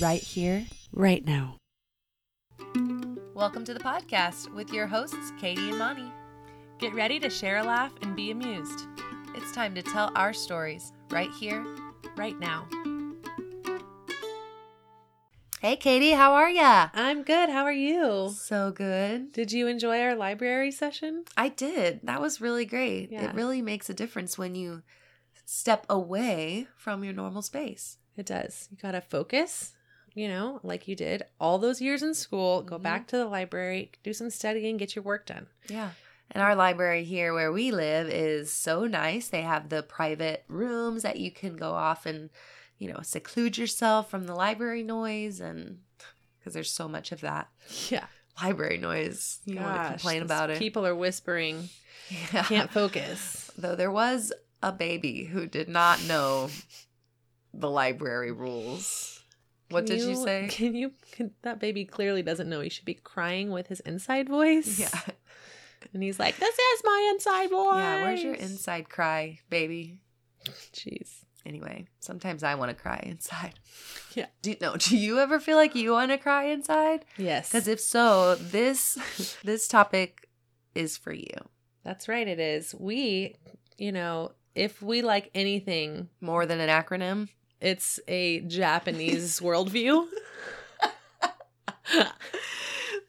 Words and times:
right 0.00 0.22
here, 0.22 0.66
right 0.92 1.24
now. 1.24 1.56
Welcome 3.34 3.64
to 3.64 3.74
the 3.74 3.80
podcast 3.80 4.52
with 4.54 4.72
your 4.72 4.86
hosts, 4.86 5.32
Katie 5.40 5.68
and 5.70 5.78
Moni. 5.78 6.12
Get 6.78 6.94
ready 6.94 7.18
to 7.20 7.30
share 7.30 7.58
a 7.58 7.64
laugh 7.64 7.92
and 8.02 8.14
be 8.14 8.30
amused 8.30 8.86
It's 9.34 9.52
time 9.52 9.74
to 9.74 9.82
tell 9.82 10.12
our 10.14 10.32
stories 10.32 10.92
right 11.10 11.30
here. 11.38 11.64
right 12.16 12.38
now. 12.38 12.66
Hey, 15.60 15.76
Katie, 15.76 16.12
how 16.12 16.34
are 16.34 16.50
ya? 16.50 16.88
I'm 16.94 17.22
good. 17.24 17.48
How 17.48 17.64
are 17.64 17.72
you? 17.72 18.30
So 18.34 18.70
good. 18.70 19.32
Did 19.32 19.50
you 19.52 19.66
enjoy 19.66 20.00
our 20.00 20.14
library 20.14 20.70
session? 20.70 21.24
I 21.36 21.48
did. 21.48 22.00
That 22.04 22.20
was 22.20 22.40
really 22.40 22.64
great. 22.64 23.10
Yeah. 23.10 23.24
It 23.30 23.34
really 23.34 23.60
makes 23.62 23.90
a 23.90 23.94
difference 23.94 24.38
when 24.38 24.54
you 24.54 24.82
step 25.44 25.84
away 25.88 26.68
from 26.76 27.02
your 27.02 27.12
normal 27.12 27.42
space. 27.42 27.98
It 28.16 28.26
does. 28.26 28.68
You 28.70 28.76
got 28.80 28.92
to 28.92 29.00
focus, 29.00 29.72
you 30.14 30.28
know, 30.28 30.60
like 30.62 30.88
you 30.88 30.96
did 30.96 31.22
all 31.40 31.58
those 31.58 31.80
years 31.80 32.02
in 32.02 32.14
school. 32.14 32.62
Go 32.62 32.78
Mhm. 32.78 32.82
back 32.82 33.06
to 33.08 33.16
the 33.16 33.26
library, 33.26 33.92
do 34.02 34.12
some 34.12 34.30
studying, 34.30 34.76
get 34.76 34.94
your 34.96 35.02
work 35.02 35.26
done. 35.26 35.46
Yeah. 35.68 35.90
And 36.30 36.42
our 36.42 36.54
library 36.54 37.04
here 37.04 37.32
where 37.32 37.50
we 37.52 37.70
live 37.70 38.08
is 38.08 38.52
so 38.52 38.86
nice. 38.86 39.28
They 39.28 39.42
have 39.42 39.68
the 39.70 39.82
private 39.82 40.44
rooms 40.48 41.02
that 41.02 41.18
you 41.18 41.30
can 41.30 41.56
go 41.56 41.72
off 41.72 42.04
and, 42.04 42.28
you 42.78 42.92
know, 42.92 43.00
seclude 43.02 43.56
yourself 43.56 44.10
from 44.10 44.26
the 44.26 44.34
library 44.34 44.82
noise 44.82 45.40
and 45.40 45.80
because 46.38 46.52
there's 46.54 46.70
so 46.70 46.86
much 46.88 47.12
of 47.12 47.20
that 47.22 47.48
Yeah. 47.90 48.06
library 48.42 48.76
noise. 48.78 49.38
You 49.46 49.54
don't 49.56 49.64
want 49.64 49.82
to 49.84 49.88
complain 49.92 50.22
about 50.22 50.50
it. 50.50 50.58
People 50.58 50.86
are 50.86 50.94
whispering. 50.94 51.70
Yeah. 52.10 52.44
Can't 52.44 52.70
focus. 52.70 53.50
Though 53.58 53.74
there 53.74 53.90
was 53.90 54.32
a 54.62 54.72
baby 54.72 55.24
who 55.24 55.46
did 55.46 55.68
not 55.68 56.02
know 56.04 56.50
the 57.54 57.70
library 57.70 58.32
rules. 58.32 59.17
What 59.70 59.86
did 59.86 60.00
you 60.00 60.16
say? 60.16 60.46
Can 60.50 60.74
you? 60.74 60.92
Can, 61.12 61.32
that 61.42 61.60
baby 61.60 61.84
clearly 61.84 62.22
doesn't 62.22 62.48
know 62.48 62.60
he 62.60 62.68
should 62.68 62.84
be 62.84 62.94
crying 62.94 63.50
with 63.50 63.68
his 63.68 63.80
inside 63.80 64.28
voice. 64.28 64.78
Yeah. 64.78 65.00
And 65.92 66.02
he's 66.02 66.18
like, 66.18 66.36
"This 66.38 66.54
is 66.58 66.80
my 66.84 67.10
inside 67.12 67.50
voice." 67.50 67.76
Yeah, 67.76 68.02
where's 68.02 68.22
your 68.22 68.34
inside 68.34 68.88
cry, 68.88 69.38
baby? 69.48 70.00
Jeez. 70.72 71.24
Anyway, 71.46 71.86
sometimes 72.00 72.42
I 72.42 72.56
want 72.56 72.70
to 72.70 72.74
cry 72.74 73.00
inside. 73.04 73.54
Yeah. 74.14 74.26
Do 74.42 74.54
no, 74.60 74.76
do 74.76 74.96
you 74.96 75.18
ever 75.18 75.38
feel 75.40 75.56
like 75.56 75.74
you 75.74 75.92
want 75.92 76.10
to 76.10 76.18
cry 76.18 76.44
inside? 76.44 77.04
Yes. 77.16 77.52
Cuz 77.52 77.68
if 77.68 77.80
so, 77.80 78.34
this 78.34 78.98
this 79.44 79.68
topic 79.68 80.28
is 80.74 80.96
for 80.96 81.12
you. 81.12 81.34
That's 81.84 82.08
right. 82.08 82.26
It 82.26 82.40
is. 82.40 82.74
We, 82.74 83.36
you 83.78 83.92
know, 83.92 84.32
if 84.54 84.82
we 84.82 85.02
like 85.02 85.30
anything, 85.34 86.08
More 86.20 86.44
than 86.44 86.60
an 86.60 86.68
acronym. 86.68 87.28
It's 87.60 88.00
a 88.08 88.40
Japanese 88.40 89.40
worldview. 89.40 90.06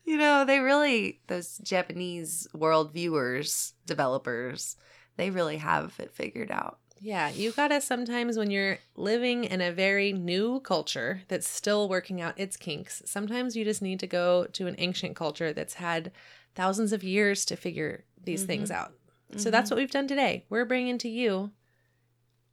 You 0.09 0.17
know, 0.17 0.43
they 0.43 0.57
really 0.57 1.19
those 1.27 1.59
Japanese 1.59 2.47
world 2.51 2.93
viewers, 2.93 3.73
developers, 3.85 4.75
they 5.17 5.29
really 5.29 5.57
have 5.57 5.93
it 5.99 6.11
figured 6.11 6.49
out. 6.49 6.79
Yeah, 6.99 7.29
you 7.29 7.51
gotta 7.51 7.79
sometimes 7.79 8.35
when 8.35 8.49
you're 8.49 8.79
living 8.95 9.43
in 9.43 9.61
a 9.61 9.71
very 9.71 10.11
new 10.11 10.61
culture 10.61 11.21
that's 11.27 11.47
still 11.47 11.87
working 11.87 12.21
out 12.21 12.39
its 12.39 12.57
kinks, 12.57 13.03
sometimes 13.05 13.55
you 13.55 13.63
just 13.63 13.83
need 13.83 13.99
to 13.99 14.07
go 14.07 14.45
to 14.53 14.65
an 14.65 14.73
ancient 14.79 15.15
culture 15.15 15.53
that's 15.53 15.75
had 15.75 16.11
thousands 16.55 16.91
of 16.91 17.03
years 17.03 17.45
to 17.45 17.55
figure 17.55 18.03
these 18.23 18.45
things 18.45 18.71
mm-hmm. 18.71 18.81
out. 18.81 18.93
So 19.37 19.51
that's 19.51 19.69
mm-hmm. 19.69 19.75
what 19.75 19.79
we've 19.79 19.91
done 19.91 20.07
today. 20.07 20.43
We're 20.49 20.65
bringing 20.65 20.97
to 20.97 21.07
you 21.07 21.51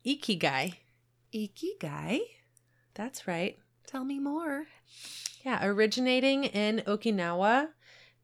Ikigai. 0.05 0.75
Ikigai. 1.36 2.20
That's 2.94 3.28
right. 3.28 3.58
Tell 3.86 4.04
me 4.04 4.18
more. 4.18 4.66
Yeah, 5.44 5.64
originating 5.64 6.44
in 6.44 6.82
Okinawa, 6.86 7.69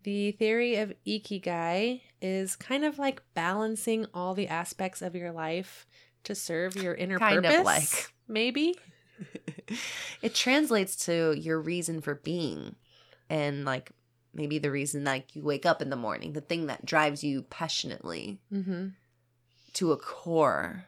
the 0.02 0.32
theory 0.32 0.76
of 0.76 0.92
Ikigai 1.06 2.00
is 2.20 2.56
kind 2.56 2.84
of 2.84 2.98
like 2.98 3.22
balancing 3.34 4.06
all 4.14 4.34
the 4.34 4.48
aspects 4.48 5.02
of 5.02 5.14
your 5.14 5.30
life 5.30 5.86
to 6.24 6.34
serve 6.34 6.74
your 6.76 6.94
inner 6.94 7.18
Kind 7.18 7.44
of 7.44 7.52
purpose. 7.52 7.64
like. 7.64 8.12
maybe. 8.26 8.74
it 10.22 10.34
translates 10.34 10.96
to 11.06 11.34
your 11.38 11.60
reason 11.60 12.00
for 12.00 12.14
being 12.16 12.74
and 13.30 13.64
like 13.64 13.92
maybe 14.34 14.58
the 14.58 14.70
reason 14.70 15.04
like 15.04 15.36
you 15.36 15.42
wake 15.42 15.66
up 15.66 15.80
in 15.82 15.90
the 15.90 15.96
morning, 15.96 16.32
the 16.32 16.40
thing 16.40 16.66
that 16.66 16.84
drives 16.84 17.22
you 17.22 17.42
passionately 17.42 18.40
Mm-hmm. 18.52 18.88
to 19.74 19.92
a 19.92 19.96
core, 19.96 20.86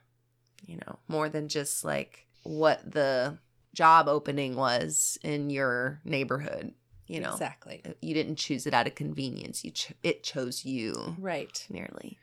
you 0.66 0.76
know, 0.76 0.98
more 1.08 1.28
than 1.28 1.48
just 1.48 1.84
like 1.84 2.26
what 2.42 2.91
the 2.91 3.38
job 3.75 4.08
opening 4.08 4.54
was 4.56 5.19
in 5.22 5.50
your 5.50 6.00
neighborhood, 6.04 6.72
you 7.06 7.20
know. 7.20 7.32
exactly 7.32 7.82
You 8.00 8.14
didn't 8.14 8.36
choose 8.36 8.66
it 8.66 8.75
out 8.75 8.86
of 8.86 8.94
convenience. 8.94 9.64
You 9.64 9.70
cho- 9.72 9.94
it 10.02 10.22
chose 10.22 10.64
you 10.64 11.16
right, 11.19 11.66
nearly. 11.70 12.19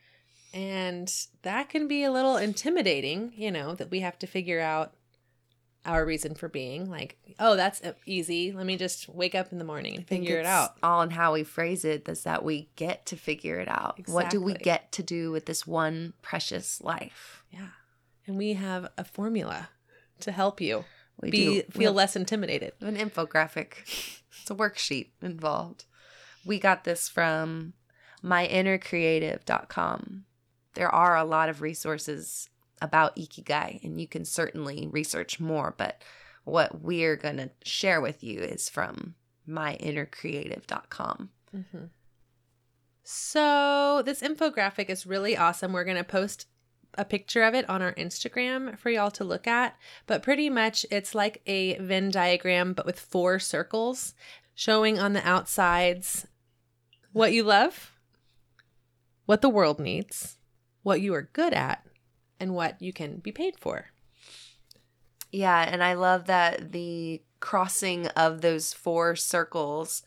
and 0.53 1.11
that 1.43 1.69
can 1.69 1.87
be 1.87 2.03
a 2.03 2.11
little 2.11 2.37
intimidating. 2.37 3.33
You 3.35 3.51
know 3.51 3.75
that 3.75 3.91
we 3.91 3.99
have 4.01 4.17
to 4.19 4.27
figure 4.27 4.59
out 4.59 4.93
our 5.85 6.05
reason 6.05 6.35
for 6.35 6.47
being. 6.47 6.89
Like, 6.89 7.17
oh, 7.39 7.55
that's 7.55 7.81
uh, 7.81 7.93
easy. 8.05 8.51
Let 8.51 8.65
me 8.65 8.77
just 8.77 9.09
wake 9.09 9.35
up 9.35 9.51
in 9.51 9.57
the 9.57 9.63
morning 9.63 9.95
and 9.95 10.07
figure 10.07 10.37
it 10.37 10.45
out. 10.45 10.75
All 10.83 11.01
in 11.01 11.09
how 11.09 11.33
we 11.33 11.43
phrase 11.43 11.83
it 11.85 12.07
is 12.07 12.23
that 12.23 12.43
we 12.43 12.69
get 12.75 13.05
to 13.07 13.15
figure 13.15 13.59
it 13.59 13.67
out. 13.67 13.99
What 14.07 14.29
do 14.29 14.41
we 14.41 14.53
get 14.53 14.91
to 14.93 15.03
do 15.03 15.31
with 15.31 15.45
this 15.45 15.65
one 15.65 16.13
precious 16.21 16.81
life? 16.81 17.43
Yeah, 17.51 17.67
and 18.27 18.37
we 18.37 18.53
have 18.53 18.89
a 18.97 19.03
formula 19.03 19.69
to 20.19 20.31
help 20.31 20.61
you 20.61 20.85
We 21.21 21.31
be 21.31 21.61
do. 21.61 21.63
Feel 21.71 21.89
have 21.89 21.95
less 21.95 22.15
intimidated. 22.15 22.73
an 22.81 22.95
infographic. 22.95 24.19
It's 24.41 24.49
a 24.49 24.55
worksheet 24.55 25.09
involved. 25.21 25.85
We 26.45 26.59
got 26.59 26.83
this 26.83 27.09
from 27.09 27.73
myinnercreative.com. 28.23 30.25
There 30.73 30.89
are 30.89 31.17
a 31.17 31.25
lot 31.25 31.49
of 31.49 31.61
resources 31.61 32.49
about 32.81 33.15
Ikigai, 33.15 33.83
and 33.83 33.99
you 33.99 34.07
can 34.07 34.25
certainly 34.25 34.87
research 34.89 35.39
more, 35.39 35.73
but 35.77 36.01
what 36.43 36.81
we're 36.81 37.15
going 37.15 37.37
to 37.37 37.51
share 37.63 38.01
with 38.01 38.23
you 38.23 38.39
is 38.39 38.69
from 38.69 39.15
myinnercreative.com. 39.47 41.29
Mm-hmm. 41.55 41.85
So 43.03 44.01
this 44.05 44.21
infographic 44.21 44.89
is 44.89 45.05
really 45.05 45.35
awesome. 45.35 45.73
We're 45.73 45.83
going 45.83 45.97
to 45.97 46.03
post 46.03 46.47
a 46.95 47.05
picture 47.05 47.43
of 47.43 47.53
it 47.53 47.69
on 47.69 47.81
our 47.81 47.93
Instagram 47.93 48.77
for 48.77 48.89
y'all 48.89 49.11
to 49.11 49.23
look 49.23 49.47
at. 49.47 49.75
But 50.07 50.23
pretty 50.23 50.49
much 50.49 50.85
it's 50.91 51.15
like 51.15 51.41
a 51.45 51.77
Venn 51.77 52.11
diagram, 52.11 52.73
but 52.73 52.85
with 52.85 52.99
four 52.99 53.39
circles 53.39 54.13
showing 54.55 54.99
on 54.99 55.13
the 55.13 55.27
outsides 55.27 56.27
what 57.13 57.33
you 57.33 57.43
love, 57.43 57.91
what 59.25 59.41
the 59.41 59.49
world 59.49 59.79
needs, 59.79 60.37
what 60.83 61.01
you 61.01 61.13
are 61.13 61.29
good 61.33 61.53
at, 61.53 61.85
and 62.39 62.53
what 62.53 62.81
you 62.81 62.91
can 62.91 63.17
be 63.17 63.31
paid 63.31 63.59
for. 63.59 63.87
Yeah, 65.31 65.61
and 65.61 65.83
I 65.83 65.93
love 65.93 66.25
that 66.25 66.71
the 66.71 67.21
crossing 67.39 68.07
of 68.07 68.41
those 68.41 68.73
four 68.73 69.15
circles 69.15 70.03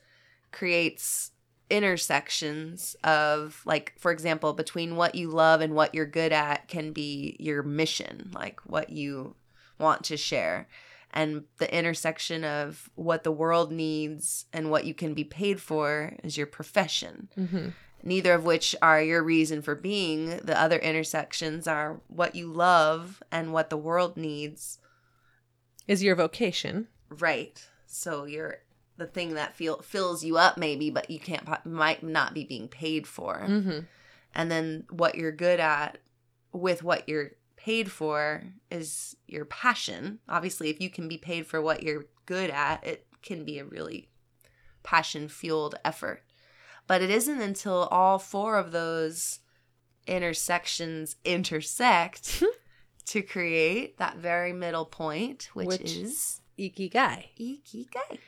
creates 0.52 1.32
intersections 1.70 2.94
of 3.04 3.62
like 3.64 3.94
for 3.98 4.10
example 4.12 4.52
between 4.52 4.96
what 4.96 5.14
you 5.14 5.28
love 5.30 5.60
and 5.60 5.74
what 5.74 5.94
you're 5.94 6.06
good 6.06 6.32
at 6.32 6.68
can 6.68 6.92
be 6.92 7.36
your 7.38 7.62
mission 7.62 8.30
like 8.34 8.60
what 8.66 8.90
you 8.90 9.34
want 9.78 10.04
to 10.04 10.16
share 10.16 10.68
and 11.12 11.44
the 11.58 11.76
intersection 11.76 12.44
of 12.44 12.90
what 12.96 13.22
the 13.24 13.32
world 13.32 13.70
needs 13.72 14.46
and 14.52 14.70
what 14.70 14.84
you 14.84 14.92
can 14.94 15.14
be 15.14 15.24
paid 15.24 15.60
for 15.60 16.14
is 16.22 16.36
your 16.36 16.46
profession 16.46 17.28
Mm-hmm. 17.38 17.68
neither 18.02 18.34
of 18.34 18.44
which 18.44 18.76
are 18.82 19.00
your 19.02 19.22
reason 19.22 19.62
for 19.62 19.74
being 19.74 20.36
the 20.44 20.60
other 20.60 20.78
intersections 20.78 21.66
are 21.66 22.00
what 22.08 22.34
you 22.34 22.52
love 22.52 23.22
and 23.32 23.52
what 23.52 23.70
the 23.70 23.76
world 23.78 24.16
needs 24.16 24.78
Is 25.86 26.02
your 26.02 26.14
vocation. 26.16 26.88
Right. 27.10 27.62
So 27.86 28.24
you're 28.24 28.58
the 28.96 29.06
thing 29.06 29.34
that 29.34 29.54
feel 29.56 29.82
fills 29.82 30.22
you 30.24 30.36
up 30.36 30.56
maybe, 30.56 30.90
but 30.90 31.10
you 31.10 31.18
can't 31.18 31.46
might 31.66 32.02
not 32.02 32.34
be 32.34 32.44
being 32.44 32.68
paid 32.68 33.06
for. 33.06 33.44
Mm-hmm. 33.48 33.80
And 34.34 34.50
then 34.50 34.84
what 34.90 35.14
you're 35.14 35.32
good 35.32 35.60
at 35.60 35.98
with 36.52 36.82
what 36.82 37.08
you're 37.08 37.32
paid 37.56 37.90
for 37.90 38.44
is 38.70 39.16
your 39.26 39.44
passion. 39.44 40.18
Obviously, 40.28 40.70
if 40.70 40.80
you 40.80 40.90
can 40.90 41.08
be 41.08 41.18
paid 41.18 41.46
for 41.46 41.60
what 41.60 41.82
you're 41.82 42.04
good 42.26 42.50
at, 42.50 42.84
it 42.86 43.06
can 43.22 43.44
be 43.44 43.58
a 43.58 43.64
really 43.64 44.08
passion 44.82 45.28
fueled 45.28 45.74
effort. 45.84 46.22
But 46.86 47.00
it 47.00 47.10
isn't 47.10 47.40
until 47.40 47.84
all 47.90 48.18
four 48.18 48.58
of 48.58 48.70
those 48.72 49.38
intersections 50.06 51.16
intersect 51.24 52.42
to 53.06 53.22
create 53.22 53.98
that 53.98 54.16
very 54.16 54.52
middle 54.52 54.84
point, 54.84 55.48
which, 55.54 55.66
Which- 55.68 55.96
is 55.96 56.40
Ikigai. 56.58 57.24
ikigai. 57.40 58.18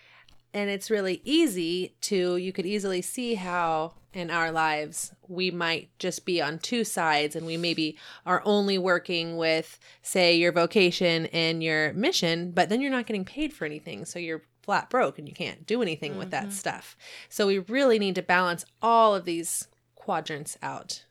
And 0.56 0.70
it's 0.70 0.91
really 0.91 1.20
easy 1.23 1.94
to, 2.00 2.38
you 2.38 2.50
could 2.50 2.64
easily 2.64 3.03
see 3.03 3.35
how 3.35 3.93
in 4.14 4.31
our 4.31 4.50
lives 4.50 5.12
we 5.29 5.50
might 5.50 5.91
just 5.99 6.25
be 6.25 6.41
on 6.41 6.58
two 6.58 6.82
sides 6.82 7.37
and 7.37 7.44
we 7.44 7.58
maybe 7.58 7.99
are 8.25 8.41
only 8.47 8.79
working 8.79 9.37
with, 9.37 9.79
say, 10.00 10.35
your 10.35 10.53
vocation 10.53 11.26
and 11.26 11.62
your 11.62 11.93
mission, 11.93 12.53
but 12.53 12.70
then 12.70 12.81
you're 12.81 12.91
not 12.91 13.05
getting 13.05 13.26
paid 13.26 13.53
for 13.53 13.67
anything. 13.67 14.06
So 14.06 14.19
you're 14.19 14.44
flat 14.62 14.88
broke 14.88 15.19
and 15.19 15.29
you 15.29 15.35
can't 15.35 15.67
do 15.67 15.82
anything 15.82 16.17
with 16.17 16.31
that 16.31 16.47
Mhm. 16.47 16.53
stuff. 16.53 16.97
So 17.29 17.47
we 17.47 17.58
really 17.58 17.99
need 17.99 18.14
to 18.14 18.23
balance 18.23 18.64
all 18.81 19.14
of 19.14 19.26
these 19.26 19.69
quadrants 19.94 20.56
out 20.62 21.05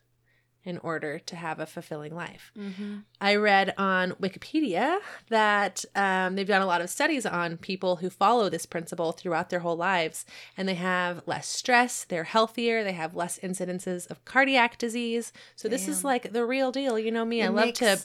in 0.66 0.78
order 0.78 1.18
to 1.20 1.36
have 1.36 1.60
a 1.60 1.64
fulfilling 1.64 2.14
life. 2.14 2.52
Mm-hmm. 2.58 2.96
I 3.20 3.36
read 3.36 3.72
on 3.78 4.10
Wikipedia 4.20 4.98
that 5.30 5.84
um, 5.94 6.34
they've 6.34 6.46
done 6.46 6.60
a 6.60 6.66
lot 6.66 6.80
of 6.80 6.90
studies 6.90 7.24
on 7.24 7.56
people 7.56 7.96
who 7.96 8.10
follow 8.10 8.50
this 8.50 8.66
principle 8.66 9.12
throughout 9.12 9.48
their 9.48 9.60
whole 9.60 9.76
lives, 9.76 10.26
and 10.56 10.68
they 10.68 10.74
have 10.74 11.22
less 11.24 11.46
stress, 11.46 12.04
they're 12.04 12.24
healthier, 12.24 12.82
they 12.82 12.92
have 12.92 13.14
less 13.14 13.38
incidences 13.38 14.10
of 14.10 14.24
cardiac 14.24 14.76
disease. 14.76 15.32
So 15.54 15.68
this 15.68 15.86
is 15.88 16.04
like 16.04 16.32
the 16.32 16.44
real 16.44 16.72
deal. 16.72 16.98
You 16.98 17.12
know 17.12 17.24
me, 17.24 17.42
I 17.42 17.48
love 17.48 17.66
makes- 17.66 17.78
to 17.78 17.98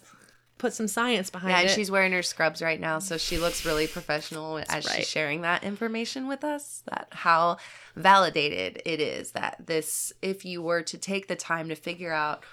put 0.61 0.73
some 0.73 0.87
science 0.87 1.31
behind 1.31 1.49
it. 1.49 1.53
Yeah, 1.53 1.61
and 1.61 1.69
she's 1.71 1.89
wearing 1.89 2.11
her 2.11 2.21
scrubs 2.21 2.61
right 2.61 2.79
now, 2.79 2.99
so 2.99 3.17
she 3.17 3.39
looks 3.39 3.65
really 3.65 3.87
professional 3.87 4.59
as 4.59 4.85
right. 4.85 4.97
she's 4.97 5.09
sharing 5.09 5.41
that 5.41 5.63
information 5.63 6.27
with 6.27 6.43
us. 6.43 6.83
That 6.85 7.07
how 7.11 7.57
validated 7.95 8.81
it 8.85 9.01
is 9.01 9.31
that 9.31 9.57
this, 9.65 10.13
if 10.21 10.45
you 10.45 10.61
were 10.61 10.83
to 10.83 10.97
take 10.99 11.27
the 11.27 11.35
time 11.35 11.67
to 11.69 11.75
figure 11.75 12.13
out, 12.13 12.43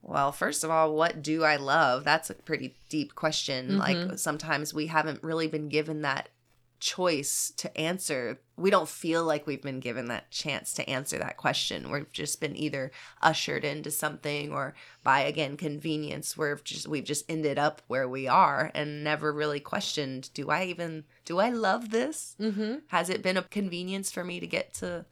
well, 0.00 0.32
first 0.32 0.64
of 0.64 0.70
all, 0.70 0.94
what 0.94 1.22
do 1.22 1.44
I 1.44 1.56
love? 1.56 2.04
That's 2.04 2.30
a 2.30 2.34
pretty 2.34 2.74
deep 2.88 3.14
question. 3.14 3.72
Mhm. 3.72 3.78
Like 3.78 4.18
sometimes 4.18 4.72
we 4.72 4.86
haven't 4.86 5.22
really 5.22 5.46
been 5.46 5.68
given 5.68 6.02
that 6.02 6.30
choice 6.80 7.52
to 7.56 7.76
answer. 7.78 8.40
We 8.56 8.70
don't 8.70 8.88
feel 8.88 9.24
like 9.24 9.46
we've 9.46 9.62
been 9.62 9.80
given 9.80 10.06
that 10.08 10.30
chance 10.30 10.72
to 10.74 10.88
answer 10.88 11.18
that 11.18 11.36
question. 11.36 11.90
We've 11.90 12.10
just 12.12 12.40
been 12.40 12.56
either 12.56 12.90
ushered 13.22 13.64
into 13.64 13.90
something 13.90 14.52
or 14.52 14.74
by 15.02 15.20
again 15.20 15.56
convenience 15.56 16.36
we've 16.36 16.62
just 16.64 16.88
we've 16.88 17.04
just 17.04 17.30
ended 17.30 17.58
up 17.58 17.82
where 17.86 18.08
we 18.08 18.26
are 18.26 18.70
and 18.74 19.02
never 19.02 19.32
really 19.32 19.60
questioned, 19.60 20.30
do 20.34 20.50
I 20.50 20.64
even 20.64 21.04
do 21.24 21.38
I 21.38 21.50
love 21.50 21.90
this? 21.90 22.36
Mm-hmm. 22.40 22.76
Has 22.88 23.10
it 23.10 23.22
been 23.22 23.36
a 23.36 23.42
convenience 23.42 24.10
for 24.10 24.24
me 24.24 24.40
to 24.40 24.46
get 24.46 24.74
to 24.74 25.06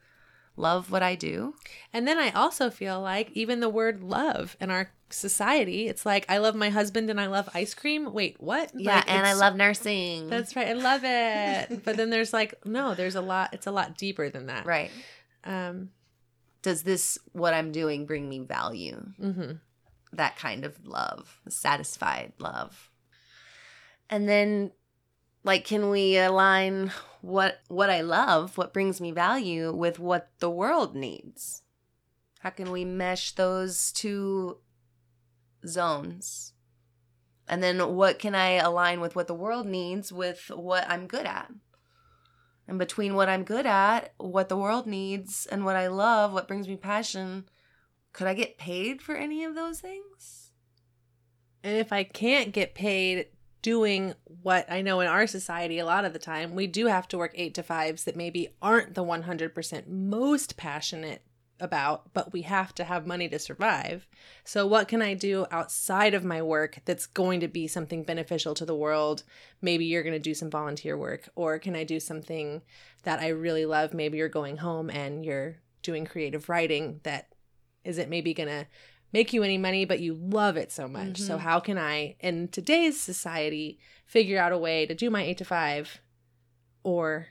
love 0.57 0.91
what 0.91 1.03
I 1.03 1.15
do? 1.15 1.55
And 1.93 2.07
then 2.09 2.19
I 2.19 2.31
also 2.31 2.71
feel 2.71 3.01
like 3.01 3.31
even 3.33 3.61
the 3.61 3.69
word 3.69 4.03
love 4.03 4.57
in 4.61 4.71
our 4.71 4.91
society, 5.11 5.87
it's 5.89 6.05
like 6.07 6.25
I 6.29 6.39
love 6.39 6.55
my 6.55 6.71
husband 6.71 7.11
and 7.11 7.21
I 7.21 7.27
love 7.27 7.49
ice 7.55 7.75
cream. 7.75 8.13
Wait, 8.13 8.37
what? 8.41 8.73
Yeah, 8.75 8.97
Like, 8.97 9.11
and 9.11 9.27
I 9.27 9.35
love 9.35 9.55
nursing. 9.57 10.29
That's 10.29 10.57
right. 10.57 10.69
I 10.69 10.73
love 10.73 11.03
it. 11.05 11.85
but 11.85 11.97
then 11.97 12.11
there's 12.11 12.33
like 12.33 12.55
no, 12.67 12.95
there's 12.95 13.15
a 13.15 13.21
lot. 13.21 13.51
It's 13.53 13.67
a 13.67 13.73
lot 13.73 13.97
deeper 13.97 14.29
than 14.31 14.47
that. 14.47 14.67
right. 14.67 14.91
Um. 15.45 15.91
Does 16.63 16.83
this 16.83 17.17
what 17.33 17.55
I'm 17.55 17.71
doing 17.71 18.07
bring 18.07 18.29
me 18.29 18.41
value? 18.41 18.97
hmm 19.21 19.53
that 20.13 20.37
kind 20.39 20.65
of 20.65 20.87
love, 20.87 21.41
satisfied 21.49 22.33
love. 22.39 22.91
And 24.09 24.29
then 24.29 24.73
like 25.45 25.65
can 25.65 25.91
we 25.91 26.17
align 26.17 26.91
what 27.27 27.59
what 27.67 27.91
I 27.91 28.03
love, 28.03 28.57
what 28.57 28.73
brings 28.73 29.01
me 29.01 29.11
value 29.11 29.73
with 29.73 29.99
what 29.99 30.31
the 30.39 30.49
world 30.49 30.95
needs? 30.95 31.63
How 32.39 32.51
can 32.51 32.71
we 32.71 32.85
mesh 32.85 33.33
those 33.33 33.91
two 33.91 34.59
zones? 35.67 36.53
And 37.49 37.63
then 37.63 37.95
what 37.95 38.21
can 38.21 38.37
I 38.37 38.53
align 38.53 39.01
with 39.01 39.17
what 39.17 39.27
the 39.27 39.35
world 39.35 39.67
needs 39.67 40.13
with 40.13 40.53
what 40.55 40.89
I'm 40.89 41.09
good 41.09 41.27
at? 41.27 41.51
And 42.69 42.79
between 42.79 43.15
what 43.15 43.29
I'm 43.29 43.43
good 43.43 43.67
at, 43.67 44.15
what 44.19 44.49
the 44.49 44.57
world 44.57 44.87
needs, 44.87 45.47
and 45.47 45.65
what 45.65 45.77
I 45.77 45.89
love, 45.89 46.33
what 46.33 46.49
brings 46.49 46.69
me 46.69 46.77
passion, 46.77 47.49
could 48.13 48.29
I 48.29 48.35
get 48.35 48.59
paid 48.59 49.03
for 49.03 49.17
any 49.17 49.45
of 49.45 49.55
those 49.57 49.81
things? 49.81 50.53
And 51.65 51.77
if 51.77 51.93
I 51.93 52.05
can't 52.05 52.53
get 52.53 52.75
paid 52.75 53.27
doing 53.67 54.15
what 54.43 54.65
I 54.71 54.81
know 54.81 55.01
in 55.01 55.09
our 55.09 55.27
society, 55.27 55.81
a 55.81 55.85
lot 55.85 56.05
of 56.05 56.13
the 56.13 56.21
time, 56.21 56.55
we 56.55 56.69
do 56.69 56.87
have 56.87 57.09
to 57.09 57.19
work 57.19 57.33
eight 57.35 57.53
to 57.55 57.65
fives 57.65 58.05
that 58.05 58.15
maybe 58.15 58.51
aren't 58.63 58.95
the 58.95 59.03
100% 59.03 59.89
most 59.89 60.57
passionate 60.57 61.23
about, 61.59 62.15
but 62.15 62.33
we 62.33 62.43
have 62.43 62.73
to 62.77 62.85
have 62.85 63.09
money 63.09 63.29
to 63.29 63.41
survive. 63.41 64.07
So, 64.45 64.69
what 64.69 64.87
can 64.87 65.03
I 65.03 65.15
do 65.15 65.47
outside 65.51 66.15
of 66.15 66.23
my 66.23 66.43
work 66.43 66.79
that's 66.85 67.07
going 67.07 67.41
to 67.41 67.49
be 67.49 67.67
something 67.67 68.05
beneficial 68.05 68.55
to 68.55 68.65
the 68.65 68.73
world? 68.73 69.25
Maybe 69.61 69.85
you're 69.85 70.05
going 70.05 70.13
to 70.13 70.21
do 70.21 70.35
some 70.35 70.49
volunteer 70.49 70.97
work, 70.97 71.29
or 71.35 71.59
can 71.59 71.75
I 71.75 71.83
do 71.83 71.99
something 71.99 72.63
that 73.03 73.19
I 73.19 73.31
really 73.31 73.67
love? 73.67 73.93
Maybe 73.93 74.19
you're 74.19 74.29
going 74.29 74.59
home 74.59 74.91
and 74.91 75.25
you're 75.25 75.57
doing 75.83 76.07
creative 76.07 76.49
writing 76.49 77.01
that 77.03 77.35
isn't 77.83 78.11
maybe 78.11 78.33
going 78.33 78.49
to 78.49 78.69
make 79.13 79.33
you 79.33 79.43
any 79.43 79.59
money, 79.59 79.85
but 79.85 80.01
you 80.01 80.15
love 80.15 80.57
it 80.57 80.71
so 80.73 80.87
much. 80.89 81.19
So, 81.19 81.37
Mhm. 81.37 81.41
how 81.41 81.61
can 81.61 81.79
I, 81.79 82.17
in 82.21 82.49
today's 82.49 83.01
society, 83.01 83.79
figure 84.05 84.39
out 84.39 84.53
a 84.53 84.59
way 84.59 84.87
to 84.87 84.95
do 84.95 85.11
my 85.11 85.23
eight 85.23 85.39
to 85.39 85.45
five 85.45 86.01
or, 86.83 87.29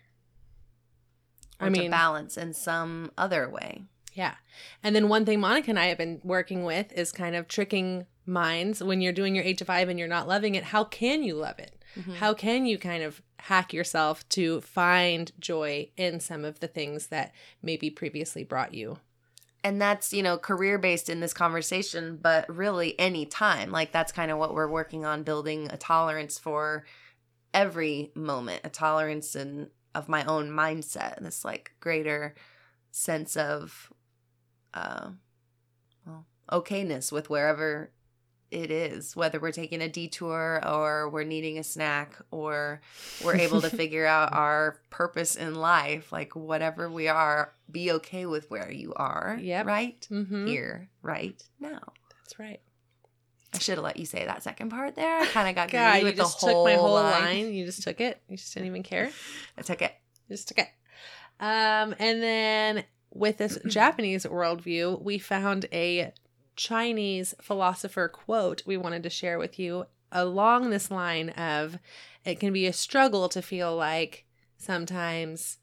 Or 1.60 1.68
I 1.68 1.70
mean, 1.70 1.84
to 1.86 1.90
balance 1.90 2.38
in 2.38 2.54
some 2.54 3.12
other 3.18 3.50
way. 3.50 3.84
yeah. 4.14 4.36
And 4.84 4.96
then 4.96 5.10
one 5.10 5.26
thing 5.26 5.40
Monica 5.40 5.70
and 5.70 5.80
I 5.80 5.86
have 5.88 5.98
been 5.98 6.22
working 6.24 6.64
with 6.64 6.92
is 6.94 7.12
kind 7.12 7.36
of 7.36 7.48
tricking 7.48 8.08
minds 8.26 8.82
when 8.84 9.02
you're 9.02 9.14
doing 9.14 9.36
your 9.36 9.44
eight 9.44 9.58
to 9.60 9.66
five 9.66 9.88
and 9.90 10.00
you're 10.00 10.08
not 10.08 10.28
loving 10.28 10.56
it. 10.56 10.64
How 10.66 10.84
can 10.84 11.24
you 11.24 11.36
love 11.36 11.60
it? 11.60 11.84
Mhm. 11.96 12.16
How 12.16 12.34
can 12.34 12.66
you 12.66 12.78
kind 12.78 13.04
of 13.04 13.22
hack 13.40 13.72
yourself 13.74 14.28
to 14.30 14.62
find 14.62 15.32
joy 15.40 15.92
in 15.96 16.20
some 16.20 16.44
of 16.44 16.60
the 16.60 16.68
things 16.68 17.08
that 17.08 17.34
maybe 17.62 17.90
previously 17.90 18.44
brought 18.44 18.74
you? 18.74 19.00
And 19.66 19.82
that's 19.82 20.14
you 20.14 20.22
know 20.22 20.38
career 20.38 20.78
based 20.78 21.10
in 21.10 21.20
this 21.20 21.34
conversation 21.34 22.20
but 22.22 22.48
really 22.56 22.98
any 23.00 23.26
time 23.26 23.72
like 23.72 23.92
that's 23.92 24.12
kind 24.12 24.30
of 24.30 24.38
what 24.38 24.54
we're 24.54 24.70
working 24.70 25.06
on 25.06 25.24
building 25.24 25.68
a 25.72 25.78
tolerance 25.78 26.38
for 26.38 26.86
every 27.52 28.12
moment 28.14 28.62
a 28.64 28.70
tolerance 28.70 29.34
and 29.36 29.68
of 29.96 30.08
my 30.08 30.24
own 30.26 30.52
mindset 30.52 31.20
this 31.22 31.44
like 31.44 31.72
greater 31.80 32.36
sense 32.92 33.36
of 33.36 33.92
uh 34.76 35.10
well 36.06 36.28
okayness 36.52 37.12
with 37.12 37.32
wherever 37.32 37.90
it 38.56 38.72
is 38.72 39.16
whether 39.16 39.40
we're 39.40 39.52
taking 39.52 39.82
a 39.82 39.90
detour 39.90 40.62
or 40.66 41.10
we're 41.10 41.24
needing 41.26 41.58
a 41.60 41.64
snack 41.64 42.16
or 42.32 42.82
we're 43.24 43.36
able 43.36 43.60
to 43.62 43.70
figure 43.82 44.06
out 44.06 44.34
our 44.34 44.80
purpose 44.90 45.36
in 45.36 45.56
life 45.56 46.12
like 46.12 46.36
whatever 46.36 46.90
we 46.90 47.08
are 47.10 47.54
be 47.70 47.92
okay 47.92 48.26
with 48.26 48.50
where 48.50 48.72
you 48.72 48.94
are 48.96 49.38
Yeah. 49.42 49.64
right 49.64 50.08
Mm-hmm. 50.10 50.48
here 50.48 50.88
right 51.02 51.42
now 51.60 51.82
That's 52.24 52.40
right. 52.40 52.62
i 53.54 53.58
should 53.60 53.76
have 53.76 53.84
let 53.84 53.98
you 53.98 54.06
say 54.06 54.26
that 54.26 54.42
second 54.44 54.70
part 54.70 54.96
there 54.96 55.20
i 55.20 55.26
kind 55.26 55.50
of 55.50 55.56
got 55.56 55.70
God, 55.72 56.00
you 56.00 56.06
with 56.06 56.16
just 56.16 56.40
the 56.40 56.48
took 56.48 56.64
my 56.66 56.76
whole 56.76 56.94
line. 56.94 57.22
line. 57.24 57.54
You 57.54 57.66
just 57.66 57.84
took 57.84 58.00
it. 58.00 58.22
You 58.30 58.38
just 58.38 58.54
didn't 58.54 58.68
even 58.68 58.84
care. 58.84 59.12
i 59.58 59.62
took 59.62 59.82
it 59.82 59.92
You 60.30 60.36
just 60.36 60.48
took 60.48 60.60
it. 60.60 60.70
Um, 61.40 61.94
and 62.00 62.24
then 62.24 62.84
with 63.14 63.38
this 63.38 63.58
Japanese 63.68 64.26
worldview, 64.26 65.02
we 65.02 65.18
found 65.20 65.66
a 65.74 66.14
Chinese 66.56 67.34
philosopher 67.42 68.08
quote 68.08 68.64
we 68.66 68.78
wanted 68.78 69.04
to 69.04 69.10
share 69.10 69.38
with 69.38 69.60
you 69.60 69.86
along 70.12 70.70
this 70.70 70.90
line 70.90 71.30
of 71.32 71.78
it 72.24 72.40
can 72.40 72.54
be 72.54 72.66
a 72.66 72.74
struggle 72.74 73.28
to 73.30 73.42
feel 73.42 73.76
like 73.76 74.26
sometimes 74.58 75.58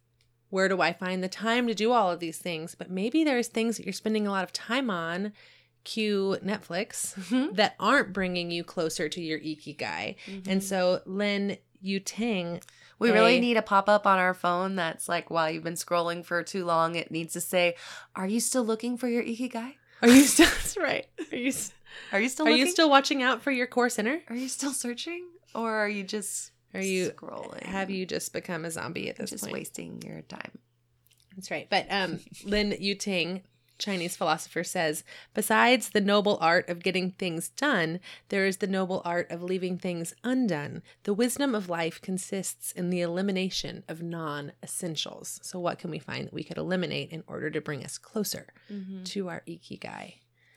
where 0.51 0.69
do 0.69 0.83
I 0.83 0.93
find 0.93 1.25
the 1.25 1.29
time 1.29 1.67
to 1.67 1.75
do 1.75 1.93
all 1.93 2.11
of 2.11 2.21
these 2.21 2.37
things? 2.37 2.75
But 2.75 2.91
maybe 2.91 3.25
there's 3.25 3.49
things 3.49 3.79
that 3.79 3.87
you're 3.87 3.93
spending 3.95 4.27
a 4.27 4.31
lot 4.31 4.45
of 4.45 4.53
time 4.53 4.91
on, 4.91 5.33
cue 5.83 6.37
Netflix, 6.45 7.15
mm-hmm. 7.15 7.55
that 7.55 7.75
aren't 7.81 8.13
bringing 8.13 8.51
you 8.51 8.63
closer 8.63 9.09
to 9.09 9.23
your 9.23 9.39
ikigai. 9.39 10.17
Mm-hmm. 10.27 10.51
And 10.51 10.63
so 10.63 11.01
Lin 11.07 11.57
Yutang 11.83 12.63
we 12.99 13.11
really 13.11 13.41
need 13.41 13.57
a 13.57 13.63
pop-up 13.63 14.07
on 14.07 14.19
our 14.19 14.33
phone 14.33 14.77
that's 14.77 15.09
like 15.09 15.29
while 15.29 15.51
you've 15.51 15.65
been 15.65 15.75
scrolling 15.75 16.25
for 16.25 16.41
too 16.45 16.65
long 16.65 16.95
it 16.95 17.11
needs 17.11 17.33
to 17.33 17.41
say 17.41 17.75
are 18.15 18.29
you 18.29 18.39
still 18.39 18.63
looking 18.63 18.97
for 18.97 19.09
your 19.09 19.25
ikigai 19.25 19.75
Are 20.03 20.09
you 20.09 20.25
still? 20.25 20.47
That's 20.51 20.77
right. 20.77 21.07
Are 21.33 21.37
you? 21.37 21.53
are 22.13 22.21
you 22.21 22.29
still 22.29 22.47
Are 22.47 22.51
looking 22.51 22.67
you 22.67 22.71
still 22.71 22.91
watching 22.91 23.23
out 23.23 23.43
for 23.43 23.51
your 23.51 23.67
core 23.67 23.89
center? 23.89 24.21
are 24.29 24.37
you 24.37 24.49
still 24.49 24.73
searching 24.73 25.27
or 25.55 25.71
are 25.73 25.89
you 25.89 26.03
just 26.05 26.51
Are 26.75 26.81
you? 26.81 27.11
scrolling 27.11 27.63
Have 27.65 27.91
you 27.91 28.07
just 28.07 28.33
become 28.33 28.65
a 28.65 28.71
zombie 28.71 29.09
at 29.11 29.17
this 29.17 29.31
just 29.31 29.45
point? 29.45 29.53
wasting 29.53 30.03
your 30.05 30.23
time 30.23 30.51
That's 31.37 31.51
right. 31.51 31.67
But 31.71 31.87
um, 31.91 32.21
Lin 32.45 32.71
Yutang, 32.73 33.43
Chinese 33.83 34.17
philosopher, 34.17 34.65
says 34.65 35.05
besides 35.35 35.91
the 35.91 36.01
noble 36.01 36.39
art 36.41 36.69
of 36.69 36.83
getting 36.83 37.11
things 37.11 37.49
done, 37.51 38.01
there 38.29 38.47
is 38.47 38.59
the 38.59 38.67
noble 38.67 39.03
art 39.05 39.31
of 39.31 39.43
leaving 39.43 39.79
things 39.79 40.15
undone. 40.25 40.83
The 41.05 41.15
wisdom 41.15 41.55
of 41.55 41.69
life 41.69 42.01
consists 42.01 42.73
in 42.73 42.91
the 42.91 43.01
elimination 43.01 43.85
of 43.89 44.03
non 44.03 44.53
essentials. 44.63 45.41
So, 45.43 45.59
what 45.59 45.79
can 45.79 45.91
we 45.91 45.99
find 45.99 46.27
that 46.27 46.35
we 46.35 46.45
could 46.45 46.59
eliminate 46.59 47.11
in 47.11 47.25
order 47.27 47.51
to 47.51 47.61
bring 47.61 47.85
us 47.85 47.99
closer 47.99 48.53
mm-hmm. 48.71 49.05
to 49.05 49.29
our 49.29 49.43
ikigai? 49.47 50.15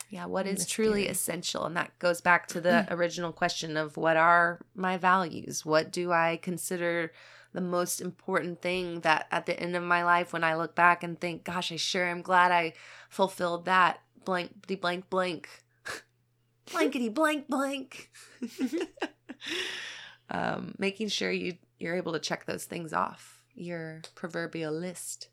Yeah, 0.10 0.25
what 0.25 0.46
is 0.46 0.65
truly 0.65 1.08
essential? 1.08 1.65
And 1.65 1.75
that 1.75 1.98
goes 2.00 2.22
back 2.22 2.48
to 2.48 2.62
the 2.62 2.88
original 2.94 3.32
question 3.32 3.75
of 3.75 3.98
what 3.98 4.17
are 4.17 4.62
my 4.75 4.98
values? 4.98 5.65
What 5.65 5.91
do 5.91 6.12
I 6.12 6.39
consider 6.41 7.12
the 7.56 7.62
most 7.62 8.02
important 8.02 8.62
thing 8.62 9.00
that 9.00 9.28
at 9.32 9.46
the 9.46 9.58
end 9.58 9.76
of 9.76 9.84
my 9.84 10.04
life 10.04 10.34
when 10.34 10.44
I 10.44 10.56
look 10.56 10.76
back 10.76 11.04
and 11.04 11.20
think, 11.20 11.46
gosh, 11.46 11.72
I 11.72 11.78
sure 11.78 12.06
am 12.06 12.22
glad 12.22 12.52
I 12.52 12.74
fulfilled 13.10 13.66
that 13.66 14.02
blank 14.26 14.68
blank 14.80 15.10
blank. 15.10 15.50
Blankety 16.72 17.10
blank 17.10 17.48
blank. 17.48 18.12
um, 20.30 20.76
making 20.78 21.08
sure 21.08 21.32
you 21.32 21.58
you're 21.80 21.96
able 21.96 22.14
to 22.14 22.20
check 22.20 22.46
those 22.46 22.66
things 22.66 22.92
off 22.92 23.42
your 23.56 24.02
proverbial 24.16 24.74
list. 24.74 25.30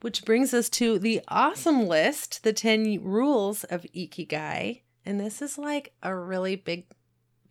Which 0.00 0.24
brings 0.24 0.54
us 0.54 0.70
to 0.70 0.98
the 0.98 1.20
awesome 1.28 1.86
list, 1.86 2.42
the 2.42 2.54
10 2.54 3.02
rules 3.02 3.64
of 3.64 3.82
Ikigai. 3.94 4.80
And 5.04 5.20
this 5.20 5.42
is 5.42 5.58
like 5.58 5.92
a 6.02 6.14
really 6.14 6.56
big, 6.56 6.86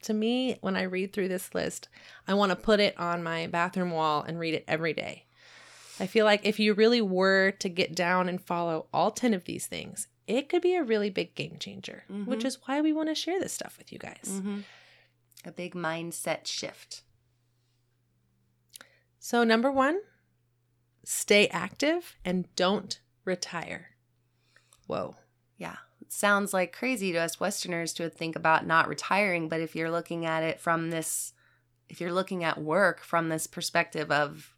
to 0.03 0.13
me, 0.13 0.57
when 0.61 0.75
I 0.75 0.83
read 0.83 1.13
through 1.13 1.27
this 1.27 1.53
list, 1.53 1.89
I 2.27 2.33
want 2.33 2.51
to 2.51 2.55
put 2.55 2.79
it 2.79 2.97
on 2.99 3.23
my 3.23 3.47
bathroom 3.47 3.91
wall 3.91 4.21
and 4.23 4.39
read 4.39 4.53
it 4.53 4.65
every 4.67 4.93
day. 4.93 5.25
I 5.99 6.07
feel 6.07 6.25
like 6.25 6.45
if 6.45 6.59
you 6.59 6.73
really 6.73 7.01
were 7.01 7.51
to 7.59 7.69
get 7.69 7.93
down 7.95 8.29
and 8.29 8.41
follow 8.41 8.87
all 8.93 9.11
10 9.11 9.33
of 9.33 9.43
these 9.45 9.67
things, 9.67 10.07
it 10.27 10.47
could 10.47 10.61
be 10.61 10.75
a 10.75 10.83
really 10.83 11.09
big 11.09 11.35
game 11.35 11.57
changer, 11.59 12.03
which 12.07 12.41
Mhm. 12.41 12.45
is 12.45 12.57
why 12.65 12.79
we 12.81 12.93
want 12.93 13.09
to 13.09 13.15
share 13.15 13.39
this 13.39 13.51
stuff 13.53 13.77
with 13.77 13.91
you 13.91 13.99
guys. 13.99 14.25
Mm-hmm. 14.27 14.59
A 15.45 15.51
big 15.51 15.73
mindset 15.73 16.45
shift. 16.47 17.01
So, 19.19 19.43
number 19.43 19.71
one, 19.71 19.99
stay 21.03 21.47
active 21.49 22.15
and 22.23 22.53
don't 22.55 22.99
retire. 23.25 23.95
Whoa. 24.87 25.15
Yeah. 25.57 25.77
Sounds 26.09 26.53
like 26.53 26.73
crazy 26.73 27.11
to 27.11 27.19
us 27.19 27.39
Westerners 27.39 27.93
to 27.93 28.09
think 28.09 28.35
about 28.35 28.65
not 28.65 28.87
retiring, 28.87 29.47
but 29.47 29.61
if 29.61 29.75
you're 29.75 29.91
looking 29.91 30.25
at 30.25 30.43
it 30.43 30.59
from 30.59 30.89
this, 30.89 31.33
if 31.87 32.01
you're 32.01 32.11
looking 32.11 32.43
at 32.43 32.61
work 32.61 33.01
from 33.01 33.29
this 33.29 33.45
perspective 33.47 34.11
of 34.11 34.55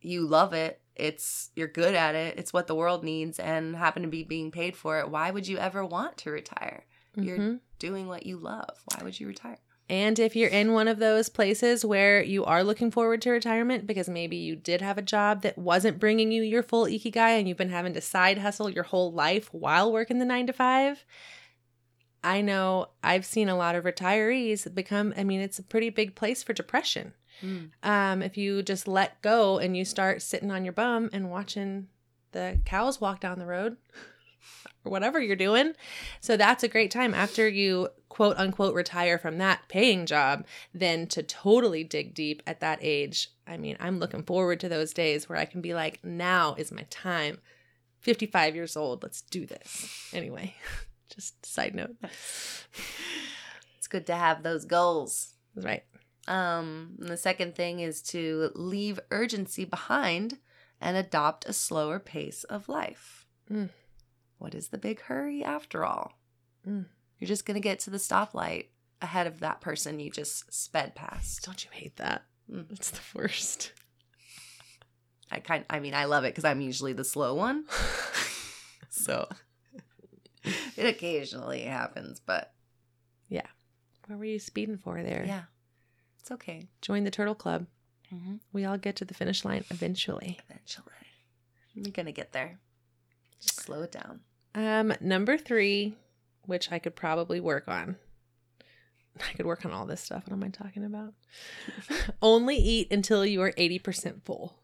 you 0.00 0.26
love 0.26 0.54
it, 0.54 0.80
it's 0.96 1.50
you're 1.54 1.68
good 1.68 1.94
at 1.94 2.14
it, 2.14 2.38
it's 2.38 2.52
what 2.52 2.66
the 2.66 2.74
world 2.74 3.04
needs, 3.04 3.38
and 3.38 3.76
happen 3.76 4.02
to 4.02 4.08
be 4.08 4.22
being 4.22 4.50
paid 4.50 4.76
for 4.76 4.98
it, 4.98 5.10
why 5.10 5.30
would 5.30 5.46
you 5.46 5.58
ever 5.58 5.84
want 5.84 6.16
to 6.18 6.30
retire? 6.30 6.84
You're 7.16 7.38
Mhm. 7.38 7.60
doing 7.78 8.08
what 8.08 8.24
you 8.26 8.38
love. 8.38 8.82
Why 8.86 9.04
would 9.04 9.20
you 9.20 9.26
retire? 9.26 9.58
And 9.88 10.18
if 10.18 10.34
you're 10.34 10.48
in 10.48 10.72
one 10.72 10.88
of 10.88 10.98
those 10.98 11.28
places 11.28 11.84
where 11.84 12.22
you 12.22 12.44
are 12.44 12.64
looking 12.64 12.90
forward 12.90 13.20
to 13.22 13.30
retirement 13.30 13.86
because 13.86 14.08
maybe 14.08 14.36
you 14.36 14.56
did 14.56 14.80
have 14.80 14.96
a 14.96 15.02
job 15.02 15.42
that 15.42 15.58
wasn't 15.58 15.98
bringing 15.98 16.32
you 16.32 16.42
your 16.42 16.62
full 16.62 16.86
ikigai 16.86 17.38
and 17.38 17.46
you've 17.46 17.58
been 17.58 17.68
having 17.68 17.92
to 17.92 18.00
side 18.00 18.38
hustle 18.38 18.70
your 18.70 18.84
whole 18.84 19.12
life 19.12 19.52
while 19.52 19.92
working 19.92 20.18
the 20.18 20.24
9 20.24 20.46
to 20.46 20.52
5, 20.54 21.04
I 22.22 22.40
know 22.40 22.88
I've 23.02 23.26
seen 23.26 23.50
a 23.50 23.56
lot 23.56 23.74
of 23.74 23.84
retirees 23.84 24.72
become 24.74 25.12
I 25.18 25.24
mean 25.24 25.40
it's 25.40 25.58
a 25.58 25.62
pretty 25.62 25.90
big 25.90 26.14
place 26.14 26.42
for 26.42 26.54
depression. 26.54 27.12
Um 27.82 28.22
if 28.22 28.38
you 28.38 28.62
just 28.62 28.88
let 28.88 29.20
go 29.20 29.58
and 29.58 29.76
you 29.76 29.84
start 29.84 30.22
sitting 30.22 30.50
on 30.50 30.64
your 30.64 30.72
bum 30.72 31.10
and 31.12 31.30
watching 31.30 31.88
the 32.32 32.58
cows 32.64 33.02
walk 33.02 33.20
down 33.20 33.38
the 33.38 33.46
road 33.46 33.76
or 34.84 34.90
whatever 34.90 35.20
you're 35.20 35.36
doing. 35.36 35.74
So 36.20 36.36
that's 36.36 36.62
a 36.62 36.68
great 36.68 36.90
time 36.90 37.14
after 37.14 37.48
you 37.48 37.88
quote 38.08 38.36
unquote 38.36 38.74
retire 38.74 39.18
from 39.18 39.38
that 39.38 39.62
paying 39.68 40.06
job, 40.06 40.46
then 40.72 41.06
to 41.08 41.22
totally 41.22 41.84
dig 41.84 42.14
deep 42.14 42.42
at 42.46 42.60
that 42.60 42.78
age. 42.80 43.30
I 43.46 43.56
mean, 43.56 43.76
I'm 43.80 43.98
looking 43.98 44.22
forward 44.22 44.60
to 44.60 44.68
those 44.68 44.92
days 44.92 45.28
where 45.28 45.38
I 45.38 45.44
can 45.44 45.60
be 45.60 45.74
like, 45.74 46.04
now 46.04 46.54
is 46.56 46.72
my 46.72 46.86
time. 46.90 47.40
55 48.00 48.54
years 48.54 48.76
old, 48.76 49.02
let's 49.02 49.22
do 49.22 49.46
this. 49.46 50.10
Anyway, 50.12 50.54
just 51.14 51.44
side 51.44 51.74
note. 51.74 51.96
It's 53.84 53.88
good 53.90 54.06
to 54.06 54.16
have 54.16 54.42
those 54.42 54.64
goals. 54.64 55.34
Right. 55.54 55.82
Um, 56.26 56.94
the 56.98 57.18
second 57.18 57.54
thing 57.54 57.80
is 57.80 58.00
to 58.04 58.50
leave 58.54 58.98
urgency 59.10 59.66
behind 59.66 60.38
and 60.80 60.96
adopt 60.96 61.44
a 61.44 61.52
slower 61.52 61.98
pace 61.98 62.44
of 62.44 62.66
life. 62.66 63.26
Mm. 63.52 63.68
What 64.44 64.54
is 64.54 64.68
the 64.68 64.76
big 64.76 65.00
hurry 65.00 65.42
after 65.42 65.86
all? 65.86 66.18
Mm. 66.68 66.84
You're 67.18 67.28
just 67.28 67.46
going 67.46 67.54
to 67.54 67.62
get 67.62 67.78
to 67.80 67.90
the 67.90 67.96
stoplight 67.96 68.66
ahead 69.00 69.26
of 69.26 69.40
that 69.40 69.62
person 69.62 69.98
you 69.98 70.10
just 70.10 70.52
sped 70.52 70.94
past. 70.94 71.46
Don't 71.46 71.64
you 71.64 71.70
hate 71.72 71.96
that? 71.96 72.24
Mm. 72.52 72.66
It's 72.70 72.90
the 72.90 73.00
worst. 73.14 73.72
I 75.30 75.40
kind 75.40 75.64
I 75.70 75.80
mean, 75.80 75.94
I 75.94 76.04
love 76.04 76.24
it 76.24 76.34
because 76.34 76.44
I'm 76.44 76.60
usually 76.60 76.92
the 76.92 77.04
slow 77.04 77.34
one. 77.34 77.64
so 78.90 79.30
it 80.76 80.84
occasionally 80.84 81.62
happens, 81.62 82.20
but 82.20 82.52
yeah. 83.30 83.46
What 84.08 84.18
were 84.18 84.26
you 84.26 84.38
speeding 84.38 84.76
for 84.76 85.02
there? 85.02 85.24
yeah, 85.26 85.44
it's 86.20 86.30
okay. 86.32 86.68
Join 86.82 87.04
the 87.04 87.10
Turtle 87.10 87.34
Club. 87.34 87.66
Mm-hmm. 88.14 88.34
We 88.52 88.66
all 88.66 88.76
get 88.76 88.96
to 88.96 89.06
the 89.06 89.14
finish 89.14 89.42
line 89.42 89.64
eventually. 89.70 90.38
Eventually, 90.50 90.92
you're 91.72 91.92
going 91.92 92.04
to 92.04 92.12
get 92.12 92.32
there. 92.32 92.58
Just 93.40 93.60
slow 93.60 93.80
it 93.80 93.92
down. 93.92 94.20
Um, 94.54 94.94
number 95.00 95.36
three, 95.36 95.94
which 96.46 96.70
I 96.70 96.78
could 96.78 96.94
probably 96.96 97.40
work 97.40 97.66
on. 97.68 97.96
I 99.20 99.32
could 99.36 99.46
work 99.46 99.64
on 99.64 99.72
all 99.72 99.86
this 99.86 100.00
stuff. 100.00 100.24
What 100.26 100.32
am 100.32 100.42
I 100.42 100.48
talking 100.48 100.84
about? 100.84 101.14
Only 102.22 102.56
eat 102.56 102.92
until 102.92 103.24
you 103.24 103.40
are 103.42 103.52
80% 103.52 104.24
full. 104.24 104.56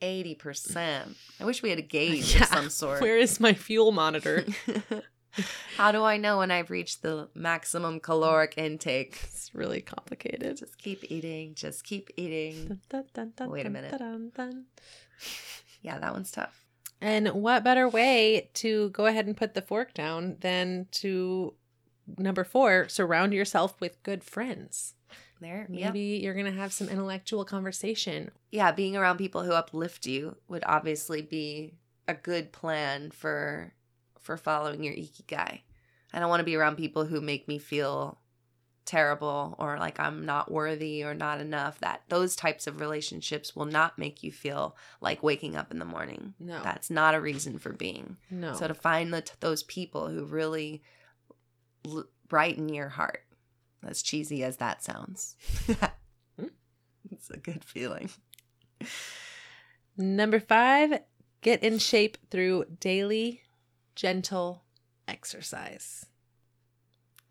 80%. 0.00 1.14
I 1.40 1.44
wish 1.44 1.62
we 1.62 1.70
had 1.70 1.78
a 1.78 1.82
gauge 1.82 2.34
Yeah. 2.36 2.42
of 2.42 2.48
some 2.48 2.70
sort. 2.70 3.00
Where 3.02 3.18
is 3.18 3.38
my 3.38 3.52
fuel 3.52 3.92
monitor? 3.92 4.44
How 5.76 5.92
do 5.92 6.02
I 6.02 6.16
know 6.16 6.38
when 6.38 6.50
I've 6.50 6.70
reached 6.70 7.02
the 7.02 7.28
maximum 7.34 8.00
caloric 8.00 8.54
intake? 8.56 9.18
it's 9.24 9.54
really 9.54 9.80
complicated. 9.80 10.56
Just 10.56 10.78
keep 10.78 11.04
eating. 11.10 11.54
Just 11.54 11.84
keep 11.84 12.10
eating. 12.16 12.80
Dun, 12.88 13.04
dun, 13.14 13.32
dun, 13.36 13.50
Wait 13.50 13.66
a 13.66 13.70
minute. 13.70 13.94
Yeah, 15.82 15.98
that 15.98 16.12
one's 16.12 16.32
tough. 16.32 16.64
And 17.00 17.28
what 17.28 17.64
better 17.64 17.88
way 17.88 18.50
to 18.54 18.90
go 18.90 19.06
ahead 19.06 19.26
and 19.26 19.36
put 19.36 19.54
the 19.54 19.62
fork 19.62 19.94
down 19.94 20.36
than 20.40 20.86
to 20.92 21.54
number 22.18 22.44
four, 22.44 22.88
surround 22.88 23.32
yourself 23.32 23.80
with 23.80 24.02
good 24.02 24.22
friends. 24.22 24.94
There, 25.40 25.66
yeah. 25.70 25.86
Maybe 25.86 26.20
you're 26.22 26.34
going 26.34 26.46
to 26.46 26.60
have 26.60 26.72
some 26.72 26.88
intellectual 26.88 27.46
conversation. 27.46 28.30
Yeah, 28.50 28.72
being 28.72 28.94
around 28.96 29.16
people 29.16 29.42
who 29.42 29.52
uplift 29.52 30.06
you 30.06 30.36
would 30.48 30.62
obviously 30.66 31.22
be 31.22 31.74
a 32.06 32.14
good 32.14 32.52
plan 32.52 33.10
for 33.10 33.72
for 34.18 34.36
following 34.36 34.84
your 34.84 34.94
ikigai. 34.94 35.60
I 36.12 36.18
don't 36.18 36.28
want 36.28 36.40
to 36.40 36.44
be 36.44 36.56
around 36.56 36.76
people 36.76 37.06
who 37.06 37.22
make 37.22 37.48
me 37.48 37.58
feel 37.58 38.18
terrible 38.90 39.54
or 39.60 39.78
like 39.78 40.00
I'm 40.00 40.26
not 40.26 40.50
worthy 40.50 41.04
or 41.04 41.14
not 41.14 41.40
enough. 41.40 41.78
That 41.78 42.02
those 42.08 42.34
types 42.34 42.66
of 42.66 42.80
relationships 42.80 43.54
will 43.54 43.66
not 43.66 43.98
make 43.98 44.24
you 44.24 44.32
feel 44.32 44.76
like 45.00 45.22
waking 45.22 45.54
up 45.56 45.70
in 45.70 45.78
the 45.78 45.84
morning. 45.84 46.34
No. 46.40 46.60
That's 46.64 46.90
not 46.90 47.14
a 47.14 47.20
reason 47.20 47.58
for 47.60 47.72
being. 47.72 48.16
no. 48.30 48.54
So 48.54 48.66
to 48.66 48.74
find 48.74 49.14
the, 49.14 49.24
those 49.38 49.62
people 49.62 50.08
who 50.08 50.24
really 50.24 50.82
l- 51.86 52.08
brighten 52.28 52.68
your 52.68 52.88
heart, 52.88 53.22
as 53.86 54.02
cheesy 54.02 54.42
as 54.42 54.56
that 54.56 54.82
sounds, 54.82 55.36
it's 57.10 57.30
a 57.30 57.36
good 57.38 57.64
feeling. 57.64 58.10
Number 59.96 60.40
five, 60.40 61.00
get 61.42 61.62
in 61.62 61.78
shape 61.78 62.18
through 62.30 62.64
daily, 62.80 63.42
gentle 63.94 64.64
exercise. 65.06 66.06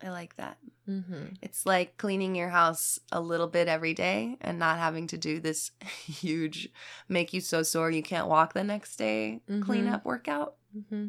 I 0.02 0.10
like 0.10 0.36
that. 0.36 0.56
Mm-hmm. 0.88 1.34
It's 1.42 1.66
like 1.66 1.96
cleaning 1.98 2.34
your 2.34 2.48
house 2.48 2.98
a 3.12 3.20
little 3.20 3.46
bit 3.48 3.68
every 3.68 3.92
day 3.94 4.36
and 4.40 4.58
not 4.58 4.78
having 4.78 5.06
to 5.08 5.18
do 5.18 5.38
this 5.40 5.72
huge, 6.06 6.70
make 7.08 7.32
you 7.34 7.40
so 7.40 7.62
sore 7.62 7.90
you 7.90 8.02
can't 8.02 8.28
walk 8.28 8.54
the 8.54 8.64
next 8.64 8.96
day 8.96 9.42
Mhm. 9.48 9.62
cleanup 9.62 10.04
workout. 10.04 10.54
Mm-hmm. 10.76 11.08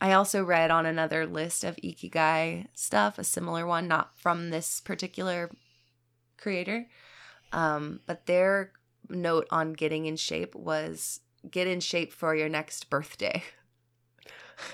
I 0.00 0.12
also 0.12 0.44
read 0.44 0.70
on 0.70 0.84
another 0.86 1.24
list 1.26 1.64
of 1.64 1.76
Ikigai 1.76 2.66
stuff, 2.74 3.18
a 3.18 3.24
similar 3.24 3.66
one, 3.66 3.88
not 3.88 4.18
from 4.18 4.50
this 4.50 4.80
particular 4.80 5.50
creator, 6.36 6.88
um, 7.52 8.00
but 8.06 8.26
their 8.26 8.72
note 9.08 9.46
on 9.50 9.72
getting 9.72 10.04
in 10.06 10.16
shape 10.16 10.54
was 10.54 11.20
get 11.50 11.66
in 11.66 11.80
shape 11.80 12.12
for 12.12 12.34
your 12.34 12.48
next 12.48 12.90
birthday. 12.90 13.42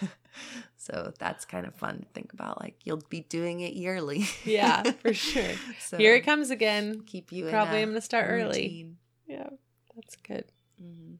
so 0.83 1.13
that's 1.19 1.45
kind 1.45 1.65
of 1.67 1.75
fun 1.75 2.01
to 2.01 2.05
think 2.13 2.33
about. 2.33 2.61
Like 2.61 2.75
you'll 2.85 3.03
be 3.09 3.21
doing 3.21 3.61
it 3.61 3.75
yearly. 3.75 4.25
Yeah, 4.45 4.83
for 4.83 5.15
sure. 5.29 5.55
so 5.79 5.97
Here 5.97 6.15
it 6.17 6.23
comes 6.23 6.51
again. 6.51 7.03
Keep 7.07 7.31
you 7.33 7.49
Probably 7.49 7.83
in 7.83 7.91
I'm 7.91 7.95
to 7.95 8.01
start 8.01 8.27
early. 8.29 8.63
routine. 8.63 8.97
Yeah, 9.27 9.51
that's 9.95 10.17
good. 10.17 10.45
Mhm. 10.83 11.19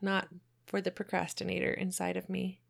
Not 0.00 0.28
for 0.66 0.80
the 0.80 0.90
procrastinator 0.90 1.70
inside 1.72 2.16
of 2.16 2.28
me. 2.30 2.60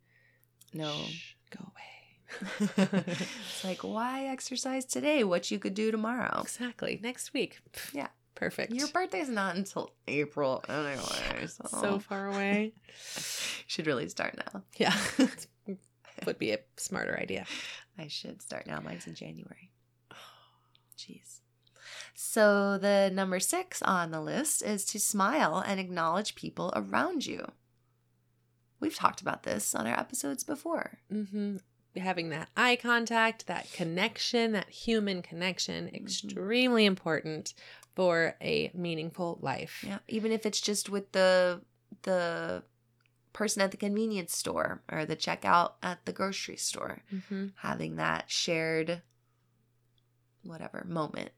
No. 0.75 0.93
Shh, 1.09 1.35
go 1.57 1.65
away. 1.71 2.75
it's 3.07 3.65
like 3.65 3.83
why 3.85 4.27
exercise 4.27 4.85
today? 4.85 5.25
What 5.25 5.51
you 5.51 5.59
could 5.59 5.75
do 5.75 5.91
tomorrow. 5.91 6.41
Exactly. 6.43 6.99
Next 7.03 7.33
week. 7.33 7.61
Yeah. 7.93 8.09
Perfect. 8.35 8.73
Your 8.73 8.87
birthday's 8.89 9.29
not 9.29 9.57
until 9.57 9.91
April 10.07 10.63
anyway. 10.69 11.47
So, 11.49 11.65
so 11.81 11.99
far 11.99 12.27
away. 12.29 12.73
should 13.67 13.87
really 13.89 14.09
start 14.09 14.37
now. 14.53 14.63
Yeah. 14.77 14.95
Would 16.27 16.39
be 16.39 16.53
a 16.53 16.59
smarter 16.77 17.19
idea. 17.19 17.47
I 17.99 18.09
should 18.09 18.43
start 18.43 18.67
now. 18.67 18.81
Mine's 18.81 19.07
in 19.07 19.15
January. 19.15 19.71
Jeez. 20.97 21.41
So 22.15 22.79
the 22.79 23.11
number 23.13 23.41
six 23.41 23.83
on 23.83 24.11
the 24.11 24.21
list 24.21 24.63
is 24.63 24.85
to 24.87 24.99
smile 24.99 25.63
and 25.65 25.79
acknowledge 25.79 26.35
people 26.35 26.73
around 26.75 27.27
you. 27.27 27.47
We've 28.81 28.95
talked 28.95 29.21
about 29.21 29.43
this 29.43 29.75
on 29.75 29.87
our 29.87 29.99
episodes 29.99 30.45
before. 30.45 30.99
Mm-hmm. 31.13 31.57
Having 31.97 32.29
that 32.31 32.49
eye 32.57 32.77
contact, 32.77 33.47
that 33.47 33.73
connection, 33.73 34.53
that 34.53 34.69
human 34.69 35.23
connection, 35.23 35.89
extremely 35.89 36.85
important 36.85 37.55
for 37.97 38.37
a 38.41 38.71
meaningful 38.75 39.39
life. 39.41 39.85
Yeah, 39.87 39.99
even 40.07 40.31
if 40.31 40.47
it's 40.47 40.61
just 40.61 40.89
with 40.89 41.11
the 41.13 41.61
the 42.03 42.63
person 43.39 43.63
at 43.63 43.71
the 43.71 43.77
convenience 43.77 44.37
store 44.37 44.83
or 44.91 45.05
the 45.07 45.15
checkout 45.17 45.73
at 45.83 46.05
the 46.05 46.13
grocery 46.13 46.57
store, 46.57 47.03
Mm-hmm. 47.15 47.47
having 47.59 47.95
that 47.97 48.29
shared 48.31 49.01
whatever 50.43 50.85
moment 50.89 51.31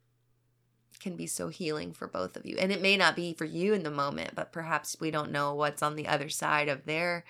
can 0.99 1.16
be 1.16 1.26
so 1.26 1.49
healing 1.49 1.92
for 1.92 2.07
both 2.07 2.37
of 2.37 2.45
you. 2.45 2.57
And 2.59 2.71
it 2.73 2.83
may 2.83 2.97
not 2.97 3.16
be 3.16 3.33
for 3.35 3.45
you 3.47 3.73
in 3.75 3.83
the 3.83 3.90
moment, 3.90 4.35
but 4.35 4.52
perhaps 4.52 4.97
we 5.00 5.11
don't 5.11 5.30
know 5.33 5.54
what's 5.54 5.83
on 5.83 5.97
the 5.97 6.07
other 6.07 6.28
side 6.28 6.69
of 6.69 6.85
their 6.85 7.25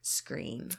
screen. 0.00 0.70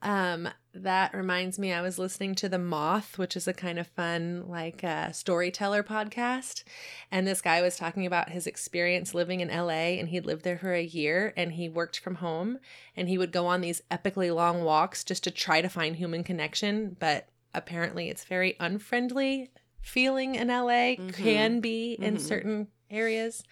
Um, 0.00 0.48
that 0.74 1.12
reminds 1.12 1.58
me, 1.58 1.72
I 1.72 1.80
was 1.82 1.98
listening 1.98 2.36
to 2.36 2.48
The 2.48 2.58
Moth, 2.58 3.18
which 3.18 3.36
is 3.36 3.48
a 3.48 3.52
kind 3.52 3.78
of 3.80 3.88
fun, 3.88 4.44
like, 4.48 4.84
uh, 4.84 5.10
storyteller 5.10 5.82
podcast. 5.82 6.62
And 7.10 7.26
this 7.26 7.40
guy 7.40 7.62
was 7.62 7.76
talking 7.76 8.06
about 8.06 8.30
his 8.30 8.46
experience 8.46 9.12
living 9.12 9.40
in 9.40 9.50
LA, 9.50 9.98
and 9.98 10.08
he'd 10.08 10.24
lived 10.26 10.44
there 10.44 10.58
for 10.58 10.72
a 10.72 10.82
year 10.84 11.32
and 11.36 11.52
he 11.52 11.68
worked 11.68 11.98
from 11.98 12.16
home. 12.16 12.58
And 12.96 13.08
he 13.08 13.18
would 13.18 13.32
go 13.32 13.46
on 13.46 13.60
these 13.60 13.82
epically 13.90 14.32
long 14.32 14.62
walks 14.62 15.02
just 15.02 15.24
to 15.24 15.30
try 15.32 15.60
to 15.62 15.68
find 15.68 15.96
human 15.96 16.22
connection. 16.22 16.96
But 17.00 17.28
apparently, 17.52 18.08
it's 18.08 18.24
very 18.24 18.54
unfriendly 18.60 19.50
feeling 19.80 20.36
in 20.36 20.48
LA, 20.48 20.96
Mhm. 20.96 21.12
can 21.14 21.60
be 21.60 21.94
in 21.94 22.16
Mhm. 22.16 22.20
certain 22.20 22.68
areas 22.90 23.42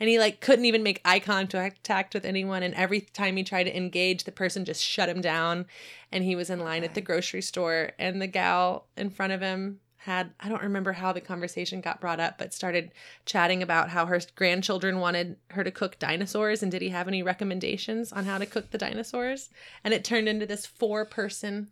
and 0.00 0.08
he 0.08 0.18
like 0.18 0.40
couldn't 0.40 0.64
even 0.64 0.82
make 0.82 1.00
eye 1.04 1.20
contact 1.20 2.14
with 2.14 2.24
anyone. 2.24 2.62
And 2.62 2.74
every 2.74 3.00
time 3.00 3.36
he 3.36 3.44
tried 3.44 3.64
to 3.64 3.76
engage 3.76 4.24
the 4.24 4.32
person 4.32 4.64
just 4.64 4.82
shut 4.82 5.08
him 5.08 5.20
down. 5.20 5.66
And 6.12 6.24
he 6.24 6.36
was 6.36 6.50
in 6.50 6.60
line 6.60 6.84
at 6.84 6.94
the 6.94 7.00
grocery 7.00 7.42
store. 7.42 7.90
And 7.98 8.20
the 8.20 8.26
gal 8.26 8.86
in 8.96 9.10
front 9.10 9.32
of 9.32 9.40
him 9.40 9.80
had 9.98 10.32
I 10.38 10.50
don't 10.50 10.62
remember 10.62 10.92
how 10.92 11.12
the 11.12 11.20
conversation 11.20 11.80
got 11.80 12.00
brought 12.00 12.20
up 12.20 12.36
but 12.36 12.52
started 12.52 12.92
chatting 13.24 13.62
about 13.62 13.88
how 13.88 14.04
her 14.04 14.20
grandchildren 14.34 15.00
wanted 15.00 15.36
her 15.50 15.64
to 15.64 15.70
cook 15.70 15.98
dinosaurs. 15.98 16.62
And 16.62 16.70
did 16.70 16.82
he 16.82 16.90
have 16.90 17.08
any 17.08 17.22
recommendations 17.22 18.12
on 18.12 18.24
how 18.24 18.38
to 18.38 18.46
cook 18.46 18.70
the 18.70 18.78
dinosaurs? 18.78 19.48
And 19.82 19.94
it 19.94 20.04
turned 20.04 20.28
into 20.28 20.46
this 20.46 20.66
four 20.66 21.04
person 21.04 21.68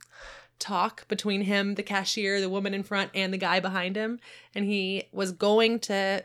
talk 0.59 1.07
between 1.09 1.43
him 1.43 1.75
the 1.75 1.83
cashier 1.83 2.41
the 2.41 2.49
woman 2.49 2.73
in 2.73 2.85
front 2.85 3.11
and 3.15 3.33
the 3.35 3.39
guy 3.39 3.61
behind 3.61 3.97
him. 3.97 4.21
And 4.55 4.65
he 4.65 5.09
was 5.13 5.33
going 5.33 5.81
to 5.81 6.25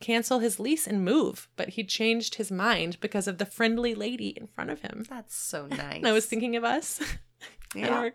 cancel 0.00 0.38
his 0.40 0.58
lease 0.60 0.86
and 0.86 1.04
move, 1.04 1.48
but 1.56 1.70
he 1.70 1.84
changed 1.84 2.34
his 2.36 2.50
mind 2.50 2.98
because 3.00 3.26
of 3.26 3.38
the 3.38 3.46
friendly 3.46 3.94
lady 3.94 4.28
in 4.28 4.46
front 4.46 4.70
of 4.70 4.82
him. 4.82 5.04
That's 5.08 5.34
so 5.34 5.66
nice. 5.70 6.04
I 6.04 6.12
was 6.12 6.26
thinking 6.26 6.56
of 6.56 6.64
us 6.64 7.00
yeah, 7.74 7.88
our 7.98 8.12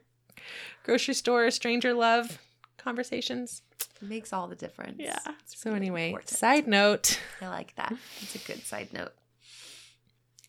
grocery 0.84 1.14
store 1.14 1.50
stranger 1.52 1.94
love 1.94 2.40
conversations. 2.78 3.62
it 4.02 4.08
makes 4.08 4.34
all 4.34 4.48
the 4.48 4.56
difference. 4.56 4.98
Yeah. 5.00 5.20
It's 5.42 5.60
So 5.62 5.70
really 5.70 5.78
anyway, 5.88 6.08
important. 6.10 6.30
side 6.30 6.68
note. 6.68 7.20
I 7.42 7.48
like 7.48 7.76
that. 7.76 7.94
It's 8.22 8.36
a 8.36 8.40
good 8.40 8.64
side 8.66 8.92
note. 8.94 9.14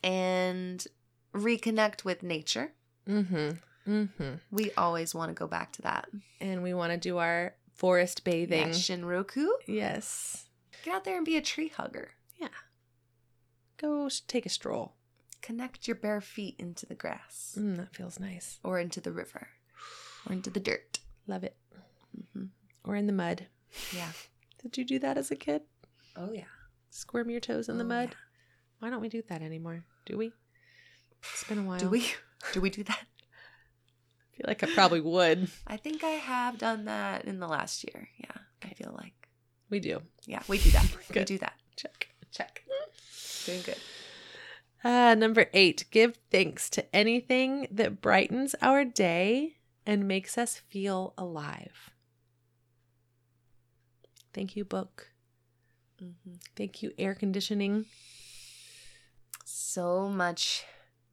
And 0.05 0.85
reconnect 1.35 2.05
with 2.05 2.23
nature. 2.23 2.73
Mm-hmm. 3.09 3.51
Mm-hmm. 3.91 4.33
We 4.51 4.71
always 4.77 5.15
want 5.15 5.31
to 5.31 5.35
go 5.35 5.47
back 5.47 5.73
to 5.73 5.83
that. 5.83 6.09
And 6.41 6.63
we 6.63 6.75
want 6.75 6.93
to 6.93 6.99
do 6.99 7.19
our 7.19 7.55
forest 7.75 8.25
bathing. 8.25 8.69
Yeah, 8.69 8.75
Shinrin-yoku. 8.75 9.47
Yes. 9.67 10.45
Get 10.83 10.95
out 10.95 11.05
there 11.05 11.17
and 11.17 11.25
be 11.25 11.37
a 11.37 11.43
tree 11.43 11.69
hugger. 11.69 12.11
Yeah. 12.39 12.49
Go 13.77 14.09
take 14.29 14.47
a 14.47 14.49
stroll. 14.49 14.95
Connect 15.41 15.89
your 15.89 15.97
bare 15.97 16.21
feet 16.21 16.55
into 16.59 16.87
the 16.87 16.95
grass 16.95 17.57
Mm, 17.59 17.77
that 17.77 17.95
feels 17.95 18.21
nice. 18.21 18.59
or 18.63 18.79
into 18.79 19.01
the 19.01 19.11
river 19.13 19.49
or 20.27 20.33
into 20.33 20.51
the 20.51 20.61
dirt. 20.61 21.01
Love 21.27 21.43
it. 21.45 21.57
hmm 22.35 22.47
Or 22.85 22.95
in 22.97 23.07
the 23.07 23.13
mud. 23.13 23.47
Yeah. 23.95 24.13
Did 24.63 24.79
you 24.79 24.85
do 24.85 24.99
that 25.01 25.19
as 25.19 25.31
a 25.31 25.37
kid? 25.37 25.63
Oh, 26.17 26.33
yeah. 26.33 26.45
Squirm 26.91 27.31
your 27.31 27.41
toes 27.41 27.69
in 27.69 27.79
the 27.79 27.85
Oh, 27.85 27.89
mud? 27.89 28.09
yeah. 28.11 28.17
Why 28.79 28.91
don't 28.91 29.01
we 29.01 29.09
do 29.09 29.23
that 29.29 29.43
anymore? 29.43 29.85
Do 30.07 30.17
we? 30.19 30.33
It's 31.33 31.45
been 31.45 31.59
a 31.59 31.63
while. 31.63 31.79
Do 31.79 31.89
we? 31.89 32.07
Do 32.53 32.61
we 32.61 32.71
do 32.71 32.83
that? 32.85 32.99
I 33.07 34.37
feel 34.37 34.45
like 34.49 34.63
I 34.63 34.67
probably 34.75 35.01
would. 35.01 35.49
I 35.67 35.77
think 35.77 36.03
I 36.05 36.11
have 36.11 36.59
done 36.59 36.85
that 36.87 37.25
in 37.25 37.39
the 37.41 37.47
last 37.49 37.85
year. 37.85 38.09
Yeah. 38.19 38.33
I 38.65 38.75
feel 38.75 38.93
like. 38.97 39.22
We 39.73 39.81
do. 39.81 40.03
Yeah, 40.27 40.43
we 40.49 40.59
do 40.59 40.71
that. 40.71 40.87
we 41.15 41.25
do 41.25 41.39
that. 41.39 41.55
Check. 41.77 42.09
Check. 42.31 42.63
Doing 43.47 43.63
good. 43.63 43.79
Uh, 44.85 45.15
number 45.15 45.47
eight, 45.55 45.87
give 45.91 46.19
thanks 46.31 46.69
to 46.71 46.95
anything 46.95 47.67
that 47.71 48.03
brightens 48.03 48.55
our 48.61 48.85
day 48.85 49.57
and 49.87 50.07
makes 50.07 50.37
us 50.37 50.59
feel 50.69 51.15
alive. 51.17 51.91
Thank 54.35 54.57
you, 54.57 54.65
book. 54.65 55.09
hmm 55.99 56.11
Thank 56.55 56.83
you, 56.83 56.93
air 56.99 57.15
conditioning. 57.15 57.87
So 59.45 60.09
much 60.09 60.65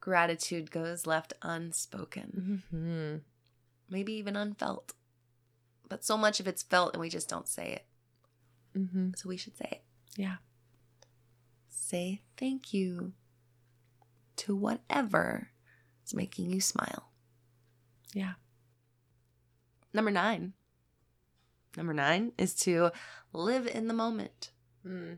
gratitude 0.01 0.69
goes 0.71 1.05
left 1.07 1.33
unspoken, 1.41 2.63
Mm-hmm. 2.73 3.15
maybe 3.89 4.13
even 4.13 4.35
unfelt. 4.35 4.93
But 5.87 6.03
so 6.03 6.17
much 6.17 6.39
of 6.39 6.47
it's 6.47 6.61
felt 6.63 6.93
and 6.93 7.01
we 7.01 7.09
just 7.09 7.29
don't 7.29 7.47
say 7.47 7.71
it. 7.71 7.85
Mm-hmm. 8.77 9.11
So 9.15 9.29
we 9.29 9.37
should 9.37 9.57
say 9.57 9.67
it. 9.71 9.83
Yeah. 10.15 10.35
Say 11.69 12.21
thank 12.37 12.73
you 12.73 13.13
to 14.37 14.55
whatever 14.55 15.49
is 16.05 16.13
making 16.13 16.49
you 16.49 16.61
smile. 16.61 17.09
Yeah. 18.13 18.33
Number 19.93 20.11
nine. 20.11 20.53
Number 21.77 21.93
nine 21.93 22.31
is 22.37 22.53
to 22.61 22.91
live 23.33 23.67
in 23.67 23.87
the 23.87 23.93
moment. 23.93 24.51
Mm. 24.85 25.17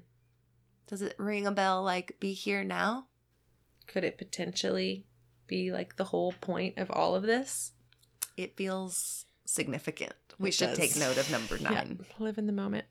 Does 0.87 1.01
it 1.01 1.15
ring 1.17 1.45
a 1.47 1.51
bell 1.51 1.83
like 1.83 2.17
be 2.19 2.33
here 2.33 2.63
now? 2.63 3.07
Could 3.87 4.03
it 4.03 4.17
potentially 4.17 5.05
be 5.47 5.71
like 5.71 5.95
the 5.97 6.05
whole 6.05 6.33
point 6.41 6.77
of 6.77 6.89
all 6.91 7.15
of 7.15 7.23
this? 7.23 7.71
It 8.37 8.55
feels 8.57 9.25
significant. 9.45 10.13
We 10.39 10.49
It 10.49 10.53
should 10.53 10.69
does. 10.69 10.77
take 10.77 10.97
note 10.97 11.17
of 11.17 11.29
number 11.31 11.57
nine. 11.61 11.99
Yeah. 11.99 12.05
Live 12.19 12.37
in 12.37 12.47
the 12.47 12.53
moment. 12.53 12.85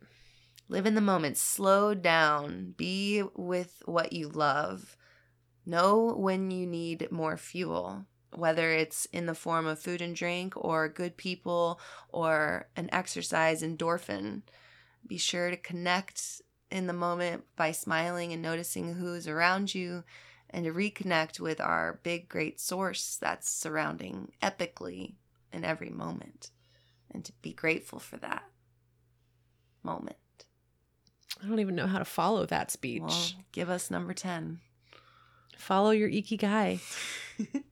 Live 0.70 0.86
in 0.86 0.94
the 0.94 1.00
moment. 1.00 1.36
Slow 1.36 1.94
down. 1.94 2.74
Be 2.76 3.24
with 3.34 3.82
what 3.86 4.12
you 4.12 4.28
love. 4.28 4.96
Know 5.66 6.14
when 6.16 6.52
you 6.52 6.64
need 6.64 7.10
more 7.10 7.36
fuel, 7.36 8.06
whether 8.32 8.70
it's 8.70 9.04
in 9.06 9.26
the 9.26 9.34
form 9.34 9.66
of 9.66 9.80
food 9.80 10.00
and 10.00 10.14
drink 10.14 10.54
or 10.56 10.88
good 10.88 11.16
people 11.16 11.80
or 12.10 12.68
an 12.76 12.88
exercise 12.92 13.64
endorphin. 13.64 14.42
Be 15.04 15.18
sure 15.18 15.50
to 15.50 15.56
connect 15.56 16.40
in 16.70 16.86
the 16.86 16.92
moment 16.92 17.46
by 17.56 17.72
smiling 17.72 18.32
and 18.32 18.40
noticing 18.40 18.94
who's 18.94 19.26
around 19.26 19.74
you 19.74 20.04
and 20.50 20.64
to 20.66 20.72
reconnect 20.72 21.40
with 21.40 21.60
our 21.60 21.98
big, 22.04 22.28
great 22.28 22.60
source 22.60 23.18
that's 23.20 23.50
surrounding 23.50 24.30
epically 24.40 25.14
in 25.52 25.64
every 25.64 25.90
moment 25.90 26.52
and 27.10 27.24
to 27.24 27.32
be 27.42 27.52
grateful 27.52 27.98
for 27.98 28.18
that 28.18 28.44
moment. 29.82 30.14
I 31.42 31.46
don't 31.48 31.60
even 31.60 31.74
know 31.74 31.86
how 31.86 31.98
to 31.98 32.04
follow 32.04 32.46
that 32.46 32.70
speech. 32.70 33.02
Well, 33.02 33.32
give 33.52 33.70
us 33.70 33.90
number 33.90 34.12
10. 34.12 34.60
follow 35.56 35.90
your 35.90 36.08
ikigai. 36.08 36.80
you 37.38 37.62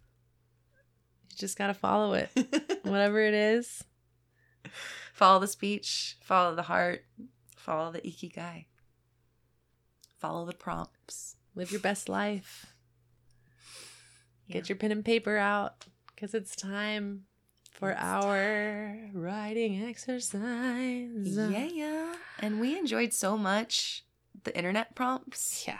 just 1.37 1.59
got 1.59 1.69
to 1.69 1.75
follow 1.75 2.15
it. 2.15 2.31
Whatever 2.83 3.21
it 3.21 3.35
is. 3.35 3.85
follow 5.13 5.41
the 5.41 5.49
speech, 5.49 6.17
follow 6.23 6.55
the 6.55 6.63
heart, 6.63 7.05
follow 7.57 7.91
the 7.93 8.01
ikigai, 8.01 8.67
follow 10.19 10.47
the 10.47 10.55
prompts. 10.55 11.37
Live 11.55 11.73
your 11.73 11.81
best 11.81 12.09
life. 12.09 12.67
Yeah. 14.47 14.55
Get 14.55 14.69
your 14.69 14.77
pen 14.77 14.93
and 14.93 15.05
paper 15.05 15.37
out 15.37 15.87
because 16.15 16.35
it's 16.35 16.55
time 16.55 17.25
for 17.79 17.91
It's 17.91 18.01
our 18.01 18.99
writing 19.13 19.85
exercise. 19.85 21.11
Yeah, 21.23 21.69
yeah. 21.73 22.15
And 22.41 22.61
we 22.61 22.77
enjoyed 22.77 23.13
so 23.13 23.39
much 23.39 24.05
the 24.43 24.57
internet 24.57 24.97
prompts. 24.97 25.65
Yeah. 25.67 25.79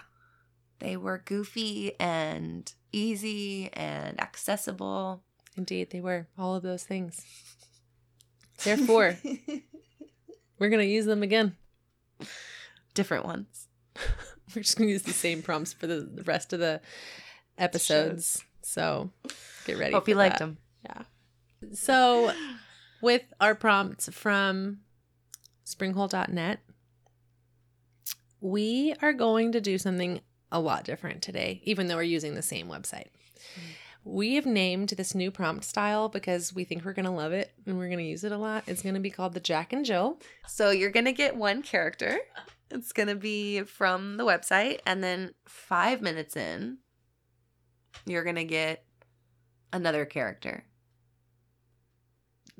They 0.79 0.97
were 0.97 1.19
goofy 1.25 1.99
and 1.99 2.73
easy 2.93 3.71
and 3.73 4.21
accessible. 4.21 5.23
Indeed, 5.57 5.91
they 5.91 6.01
were 6.01 6.29
all 6.39 6.55
of 6.55 6.63
those 6.63 6.85
things. 6.85 7.25
Therefore, 8.63 9.17
we're 10.59 10.69
going 10.69 10.87
to 10.87 10.87
use 10.87 11.05
them 11.05 11.25
again. 11.25 11.57
Different 12.95 13.25
ones. 13.25 13.69
We're 14.55 14.63
just 14.63 14.79
going 14.79 14.89
to 14.89 14.93
use 14.93 15.03
the 15.03 15.13
same 15.13 15.43
prompts 15.43 15.75
for 15.75 15.87
the, 15.87 16.01
the 16.01 16.23
rest 16.23 16.55
of 16.55 16.59
the 16.59 16.81
episodes. 17.59 18.43
So 18.63 19.11
get 19.67 19.79
ready. 19.79 19.93
Hope 19.93 20.09
you 20.09 20.15
liked 20.15 20.39
them. 20.39 20.57
Yeah. 20.85 21.03
So, 21.73 22.33
with 23.03 23.23
our 23.41 23.55
prompts 23.55 24.09
from 24.11 24.81
springhole.net, 25.67 26.61
we 28.41 28.95
are 29.03 29.13
going 29.13 29.53
to 29.53 29.61
do 29.61 29.79
something 29.79 30.21
a 30.51 30.61
lot 30.61 30.85
different 30.85 31.23
today, 31.23 31.61
even 31.65 31.87
though 31.87 31.97
we're 31.97 32.03
using 32.03 32.35
the 32.35 32.43
same 32.43 32.69
website. 32.69 33.09
We 34.05 34.37
have 34.37 34.47
named 34.47 34.91
this 34.91 35.15
new 35.15 35.31
prompt 35.31 35.65
style 35.65 36.09
because 36.09 36.55
we 36.55 36.65
think 36.65 36.85
we're 36.85 36.95
going 36.95 37.05
to 37.05 37.11
love 37.11 37.33
it 37.33 37.53
and 37.67 37.77
we're 37.77 37.89
going 37.89 37.99
to 37.99 38.05
use 38.05 38.25
it 38.25 38.33
a 38.33 38.39
lot. 38.39 38.65
It's 38.67 38.81
going 38.81 38.95
to 38.95 39.01
be 39.01 39.11
called 39.11 39.35
the 39.35 39.41
Jack 39.41 39.73
and 39.73 39.85
Jill. 39.85 40.19
So 40.47 40.71
you're 40.71 40.91
going 40.91 41.05
to 41.05 41.13
get 41.13 41.37
one 41.37 41.63
character 41.63 42.19
It's 42.71 42.93
going 42.93 43.09
to 43.09 43.15
be 43.15 43.63
from 43.63 44.17
the 44.17 44.25
website. 44.25 44.81
And 44.87 45.03
then 45.03 45.35
five 45.47 46.03
minutes 46.03 46.37
in, 46.37 46.79
you're 48.07 48.25
going 48.25 48.37
to 48.37 48.45
get 48.45 48.85
another 49.73 50.05
character. 50.05 50.65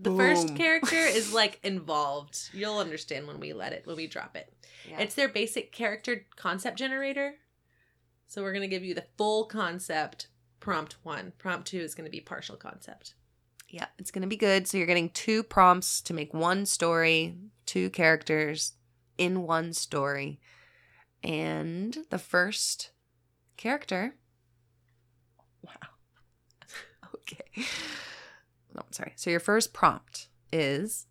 The 0.01 0.15
first 0.15 0.55
character 0.55 0.97
is 0.97 1.33
like 1.35 1.59
involved. 1.63 2.51
You'll 2.53 2.79
understand 2.79 3.27
when 3.27 3.41
we 3.41 3.53
let 3.53 3.73
it, 3.73 3.87
when 3.87 3.97
we 3.97 4.07
drop 4.07 4.37
it. 4.37 4.53
Yeah. 4.89 5.01
It's 5.01 5.15
their 5.15 5.29
basic 5.29 5.73
character 5.73 6.27
concept 6.37 6.79
generator. 6.79 7.35
So 8.27 8.43
we're 8.43 8.53
going 8.53 8.63
to 8.63 8.69
give 8.69 8.85
you 8.85 8.95
the 8.95 9.07
full 9.17 9.45
concept 9.47 10.29
prompt 10.61 10.97
one. 11.03 11.33
Prompt 11.39 11.67
two 11.67 11.81
is 11.81 11.95
going 11.95 12.05
to 12.05 12.11
be 12.11 12.21
partial 12.21 12.57
concept. 12.57 13.15
Yeah, 13.69 13.87
it's 13.99 14.11
going 14.11 14.23
to 14.23 14.29
be 14.29 14.37
good. 14.37 14.67
So 14.67 14.79
you're 14.79 14.87
getting 14.87 15.11
two 15.11 15.43
prompts 15.43 16.01
to 16.03 16.15
make 16.15 16.33
one 16.33 16.65
story, 16.65 17.37
two 17.67 17.91
characters 17.91 18.73
in 19.19 19.43
one 19.43 19.73
story. 19.73 20.41
And 21.23 21.99
the 22.11 22.19
first 22.19 22.91
character. 23.57 24.15
Wow. 25.61 25.89
okay. 27.17 27.67
No, 28.75 28.83
sorry. 28.91 29.13
So 29.17 29.31
your 29.31 29.41
first 29.41 29.73
prompt 29.73 30.29
is 30.53 31.07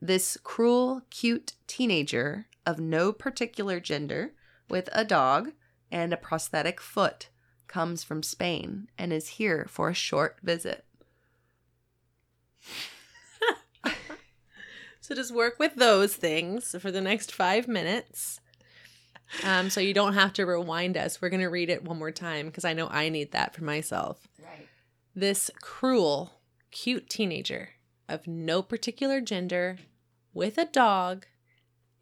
this 0.00 0.38
cruel, 0.42 1.02
cute 1.10 1.54
teenager 1.66 2.46
of 2.66 2.78
no 2.78 3.12
particular 3.12 3.80
gender 3.80 4.32
with 4.68 4.88
a 4.92 5.04
dog 5.04 5.52
and 5.90 6.12
a 6.12 6.16
prosthetic 6.16 6.80
foot 6.80 7.28
comes 7.66 8.02
from 8.04 8.22
Spain 8.22 8.88
and 8.98 9.12
is 9.12 9.28
here 9.28 9.66
for 9.68 9.90
a 9.90 9.94
short 9.94 10.38
visit. 10.42 10.84
So 15.10 15.16
just 15.16 15.34
work 15.34 15.58
with 15.58 15.74
those 15.74 16.14
things 16.14 16.76
for 16.78 16.92
the 16.92 17.00
next 17.00 17.32
five 17.32 17.66
minutes. 17.66 18.40
Um, 19.42 19.68
so 19.68 19.80
you 19.80 19.92
don't 19.92 20.14
have 20.14 20.32
to 20.34 20.44
rewind 20.46 20.96
us. 20.96 21.20
We're 21.20 21.30
going 21.30 21.40
to 21.40 21.48
read 21.48 21.68
it 21.68 21.82
one 21.82 21.98
more 21.98 22.12
time 22.12 22.46
because 22.46 22.64
I 22.64 22.74
know 22.74 22.86
I 22.86 23.08
need 23.08 23.32
that 23.32 23.52
for 23.52 23.64
myself. 23.64 24.28
Right. 24.40 24.68
This 25.16 25.50
cruel, 25.60 26.39
cute 26.70 27.08
teenager 27.08 27.70
of 28.08 28.26
no 28.26 28.62
particular 28.62 29.20
gender 29.20 29.78
with 30.32 30.58
a 30.58 30.64
dog 30.66 31.26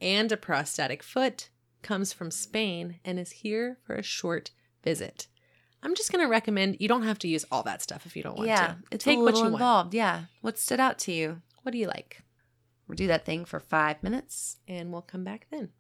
and 0.01 0.31
a 0.31 0.37
prosthetic 0.37 1.03
foot 1.03 1.49
comes 1.83 2.13
from 2.13 2.31
Spain 2.31 3.01
and 3.05 3.19
is 3.19 3.31
here 3.31 3.79
for 3.85 3.95
a 3.95 4.03
short 4.03 4.51
visit. 4.83 5.27
I'm 5.83 5.95
just 5.95 6.11
going 6.11 6.25
to 6.25 6.31
recommend 6.31 6.77
you 6.81 6.89
don't 6.89 7.05
have 7.05 7.19
to 7.21 7.29
use 7.29 7.45
all 7.53 7.63
that 7.63 7.83
stuff 7.83 8.05
if 8.05 8.17
you 8.17 8.23
don't 8.23 8.37
want 8.37 8.49
yeah, 8.49 8.67
to. 8.69 8.77
it's 8.91 9.05
Take 9.05 9.19
a 9.19 9.23
what 9.23 9.37
you 9.37 9.43
want. 9.43 9.55
involved. 9.55 9.95
Yeah. 9.95 10.23
What 10.41 10.59
stood 10.59 10.81
out 10.81 10.99
to 11.01 11.13
you? 11.13 11.41
What 11.63 11.73
do 11.73 11.79
you 11.79 11.87
like? 11.87 12.23
We'll 12.87 12.97
do 12.97 13.07
that 13.09 13.25
thing 13.25 13.45
for 13.45 13.61
five 13.61 14.03
minutes. 14.03 14.57
and 14.67 14.91
we'll 14.93 15.03
come 15.03 15.23
back 15.25 15.47
then. 15.51 15.71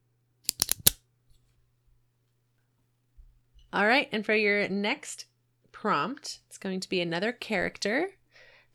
All 3.73 3.87
right, 3.87 4.09
and 4.13 4.25
for 4.25 4.35
your 4.35 4.67
next 4.69 5.27
prompt, 5.73 6.39
it's 6.47 6.59
going 6.59 6.81
to 6.81 6.89
be 6.89 7.01
another 7.01 7.33
character. 7.33 8.11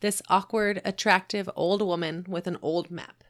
This 0.04 0.20
awkward, 0.28 0.82
attractive 0.84 1.48
old 1.56 1.80
woman 1.80 2.26
with 2.28 2.46
an 2.46 2.58
old 2.60 2.90
map. 2.90 3.24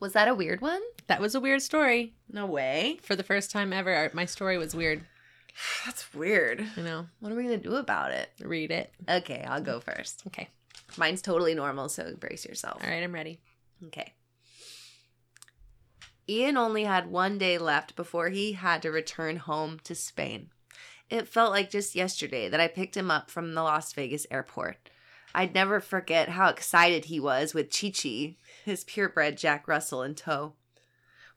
Was 0.00 0.14
that 0.14 0.26
a 0.26 0.34
weird 0.34 0.60
one? 0.60 0.82
That 1.06 1.20
was 1.20 1.36
a 1.36 1.40
weird 1.40 1.62
story. 1.62 2.14
No 2.28 2.44
way. 2.44 2.98
For 3.02 3.14
the 3.14 3.22
first 3.22 3.52
time 3.52 3.72
ever, 3.72 4.10
my 4.12 4.24
story 4.24 4.58
was 4.58 4.74
weird. 4.74 5.04
That's 5.86 6.12
weird. 6.12 6.66
You 6.76 6.82
know, 6.82 7.06
What 7.20 7.30
are 7.30 7.36
we 7.36 7.44
going 7.44 7.60
to 7.60 7.68
do 7.68 7.76
about 7.76 8.10
it? 8.10 8.30
read 8.40 8.72
it. 8.72 8.92
Okay, 9.08 9.44
I'll 9.46 9.60
go 9.62 9.78
first. 9.78 10.24
Okay. 10.26 10.48
Mine's 10.96 11.22
totally 11.22 11.54
normal, 11.54 11.88
so 11.88 12.16
brace 12.18 12.44
yourself. 12.44 12.82
All 12.82 12.90
right, 12.90 13.04
I'm 13.04 13.14
ready. 13.14 13.38
Okay. 13.86 14.12
Ian 16.28 16.56
only 16.56 16.84
had 16.84 17.10
one 17.10 17.38
day 17.38 17.56
left 17.56 17.96
before 17.96 18.28
he 18.28 18.52
had 18.52 18.82
to 18.82 18.90
return 18.90 19.36
home 19.36 19.78
to 19.84 19.94
Spain. 19.94 20.50
It 21.08 21.26
felt 21.26 21.52
like 21.52 21.70
just 21.70 21.94
yesterday 21.94 22.48
that 22.48 22.60
I 22.60 22.68
picked 22.68 22.96
him 22.96 23.10
up 23.10 23.30
from 23.30 23.54
the 23.54 23.62
Las 23.62 23.92
Vegas 23.94 24.26
airport. 24.30 24.90
I'd 25.34 25.54
never 25.54 25.80
forget 25.80 26.30
how 26.30 26.48
excited 26.48 27.06
he 27.06 27.20
was 27.20 27.54
with 27.54 27.72
Chi 27.72 27.90
Chi, 27.90 28.36
his 28.64 28.84
purebred 28.84 29.38
Jack 29.38 29.66
Russell, 29.66 30.02
in 30.02 30.14
tow. 30.14 30.54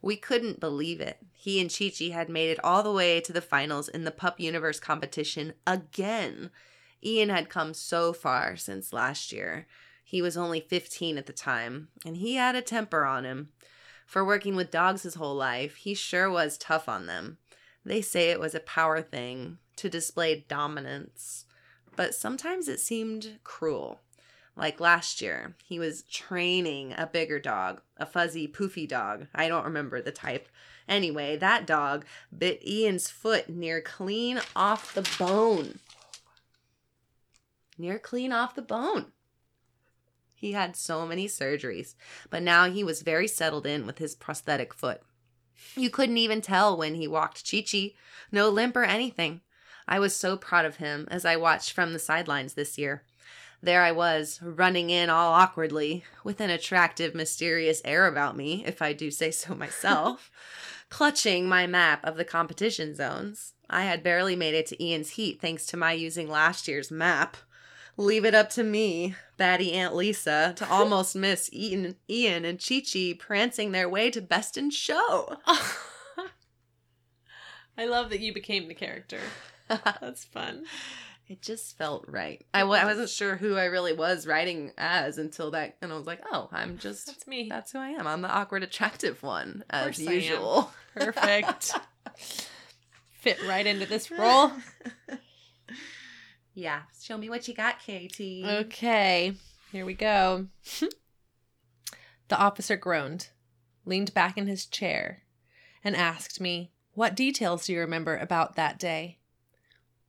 We 0.01 0.17
couldn't 0.17 0.59
believe 0.59 0.99
it. 0.99 1.19
He 1.31 1.61
and 1.61 1.73
Chi 1.73 1.91
Chi 1.97 2.05
had 2.05 2.29
made 2.29 2.49
it 2.49 2.63
all 2.63 2.83
the 2.83 2.91
way 2.91 3.21
to 3.21 3.31
the 3.31 3.41
finals 3.41 3.87
in 3.87 4.03
the 4.03 4.11
Pup 4.11 4.39
Universe 4.39 4.79
competition 4.79 5.53
again. 5.65 6.49
Ian 7.03 7.29
had 7.29 7.49
come 7.49 7.73
so 7.73 8.11
far 8.11 8.55
since 8.57 8.93
last 8.93 9.31
year. 9.31 9.67
He 10.03 10.21
was 10.21 10.35
only 10.35 10.59
15 10.59 11.17
at 11.17 11.25
the 11.25 11.33
time, 11.33 11.89
and 12.05 12.17
he 12.17 12.35
had 12.35 12.55
a 12.55 12.61
temper 12.61 13.05
on 13.05 13.23
him. 13.23 13.49
For 14.11 14.25
working 14.25 14.57
with 14.57 14.71
dogs 14.71 15.03
his 15.03 15.15
whole 15.15 15.35
life, 15.35 15.77
he 15.77 15.93
sure 15.93 16.29
was 16.29 16.57
tough 16.57 16.89
on 16.89 17.05
them. 17.05 17.37
They 17.85 18.01
say 18.01 18.29
it 18.29 18.41
was 18.41 18.53
a 18.53 18.59
power 18.59 19.01
thing 19.01 19.57
to 19.77 19.89
display 19.89 20.43
dominance, 20.49 21.45
but 21.95 22.13
sometimes 22.13 22.67
it 22.67 22.81
seemed 22.81 23.39
cruel. 23.45 24.01
Like 24.53 24.81
last 24.81 25.21
year, 25.21 25.55
he 25.63 25.79
was 25.79 26.03
training 26.03 26.93
a 26.97 27.07
bigger 27.07 27.39
dog, 27.39 27.79
a 27.95 28.05
fuzzy, 28.05 28.49
poofy 28.49 28.85
dog. 28.85 29.27
I 29.33 29.47
don't 29.47 29.63
remember 29.63 30.01
the 30.01 30.11
type. 30.11 30.49
Anyway, 30.89 31.37
that 31.37 31.65
dog 31.65 32.03
bit 32.37 32.67
Ian's 32.67 33.09
foot 33.09 33.47
near 33.47 33.79
clean 33.79 34.41
off 34.57 34.93
the 34.93 35.09
bone. 35.17 35.79
Near 37.77 37.97
clean 37.97 38.33
off 38.33 38.55
the 38.55 38.61
bone. 38.61 39.13
He 40.41 40.53
had 40.53 40.75
so 40.75 41.05
many 41.05 41.27
surgeries, 41.27 41.93
but 42.31 42.41
now 42.41 42.67
he 42.67 42.83
was 42.83 43.03
very 43.03 43.27
settled 43.27 43.67
in 43.67 43.85
with 43.85 43.99
his 43.99 44.15
prosthetic 44.15 44.73
foot. 44.73 45.03
You 45.75 45.91
couldn't 45.91 46.17
even 46.17 46.41
tell 46.41 46.75
when 46.75 46.95
he 46.95 47.07
walked 47.07 47.49
Chi 47.49 47.63
Chi, 47.71 47.91
no 48.31 48.49
limp 48.49 48.75
or 48.75 48.83
anything. 48.83 49.41
I 49.87 49.99
was 49.99 50.15
so 50.15 50.35
proud 50.37 50.65
of 50.65 50.77
him 50.77 51.07
as 51.11 51.25
I 51.25 51.35
watched 51.35 51.73
from 51.73 51.93
the 51.93 51.99
sidelines 51.99 52.55
this 52.55 52.79
year. 52.79 53.03
There 53.61 53.83
I 53.83 53.91
was, 53.91 54.39
running 54.41 54.89
in 54.89 55.11
all 55.11 55.33
awkwardly, 55.33 56.05
with 56.23 56.41
an 56.41 56.49
attractive, 56.49 57.13
mysterious 57.13 57.79
air 57.85 58.07
about 58.07 58.35
me, 58.35 58.63
if 58.65 58.81
I 58.81 58.93
do 58.93 59.11
say 59.11 59.29
so 59.29 59.53
myself, 59.53 60.31
clutching 60.89 61.47
my 61.47 61.67
map 61.67 62.03
of 62.03 62.17
the 62.17 62.25
competition 62.25 62.95
zones. 62.95 63.53
I 63.69 63.83
had 63.83 64.01
barely 64.01 64.35
made 64.35 64.55
it 64.55 64.65
to 64.67 64.83
Ian's 64.83 65.11
heat 65.11 65.39
thanks 65.39 65.67
to 65.67 65.77
my 65.77 65.93
using 65.93 66.27
last 66.27 66.67
year's 66.67 66.89
map. 66.89 67.37
Leave 68.01 68.25
it 68.25 68.33
up 68.33 68.49
to 68.49 68.63
me, 68.63 69.13
batty 69.37 69.73
Aunt 69.73 69.95
Lisa, 69.95 70.53
to 70.57 70.67
almost 70.67 71.15
miss 71.15 71.53
Ian, 71.53 71.95
Ian 72.09 72.45
and 72.45 72.59
Chi 72.59 72.81
Chi 72.81 73.13
prancing 73.17 73.71
their 73.71 73.87
way 73.87 74.09
to 74.09 74.21
best 74.21 74.57
in 74.57 74.71
show. 74.71 75.37
I 77.77 77.85
love 77.85 78.09
that 78.09 78.19
you 78.19 78.33
became 78.33 78.67
the 78.67 78.73
character. 78.73 79.19
That's 79.67 80.25
fun. 80.25 80.65
It 81.27 81.41
just 81.43 81.77
felt 81.77 82.05
right. 82.07 82.43
I 82.55 82.61
w- 82.61 82.79
I 82.81 82.85
wasn't 82.85 83.09
sure 83.09 83.35
who 83.37 83.55
I 83.55 83.65
really 83.65 83.93
was 83.93 84.25
writing 84.27 84.71
as 84.79 85.17
until 85.19 85.51
that, 85.51 85.77
and 85.81 85.93
I 85.93 85.95
was 85.95 86.07
like, 86.07 86.21
oh, 86.31 86.49
I'm 86.51 86.79
just, 86.79 87.05
That's 87.05 87.27
me. 87.27 87.47
that's 87.49 87.71
who 87.71 87.77
I 87.79 87.89
am. 87.89 88.07
I'm 88.07 88.21
the 88.21 88.29
awkward, 88.29 88.63
attractive 88.63 89.21
one, 89.23 89.63
as 89.69 89.83
course 89.83 89.99
I 89.99 90.03
am. 90.11 90.11
usual. 90.19 90.71
Perfect. 90.95 91.73
Fit 93.21 93.37
right 93.47 93.65
into 93.67 93.85
this 93.85 94.09
role. 94.11 94.51
Yeah. 96.53 96.83
Show 97.01 97.17
me 97.17 97.29
what 97.29 97.47
you 97.47 97.53
got, 97.53 97.79
Katie. 97.79 98.43
Okay, 98.45 99.33
here 99.71 99.85
we 99.85 99.93
go. 99.93 100.47
the 102.27 102.37
officer 102.37 102.75
groaned, 102.75 103.29
leaned 103.85 104.13
back 104.13 104.37
in 104.37 104.47
his 104.47 104.65
chair, 104.65 105.23
and 105.83 105.95
asked 105.95 106.41
me, 106.41 106.71
What 106.93 107.15
details 107.15 107.65
do 107.65 107.73
you 107.73 107.79
remember 107.79 108.17
about 108.17 108.55
that 108.55 108.79
day? 108.79 109.19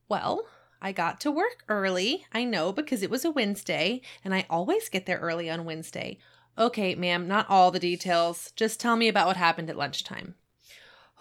Well, 0.09 0.45
I 0.81 0.91
got 0.91 1.21
to 1.21 1.31
work 1.31 1.63
early. 1.69 2.25
I 2.33 2.43
know 2.43 2.73
because 2.73 3.03
it 3.03 3.09
was 3.09 3.23
a 3.23 3.31
Wednesday, 3.31 4.01
and 4.23 4.33
I 4.33 4.45
always 4.49 4.89
get 4.89 5.05
there 5.05 5.19
early 5.19 5.49
on 5.49 5.65
Wednesday. 5.65 6.17
Okay, 6.57 6.93
ma'am, 6.93 7.27
not 7.27 7.49
all 7.49 7.71
the 7.71 7.79
details. 7.79 8.51
Just 8.55 8.79
tell 8.79 8.95
me 8.97 9.07
about 9.07 9.27
what 9.27 9.37
happened 9.37 9.69
at 9.69 9.77
lunchtime. 9.77 10.35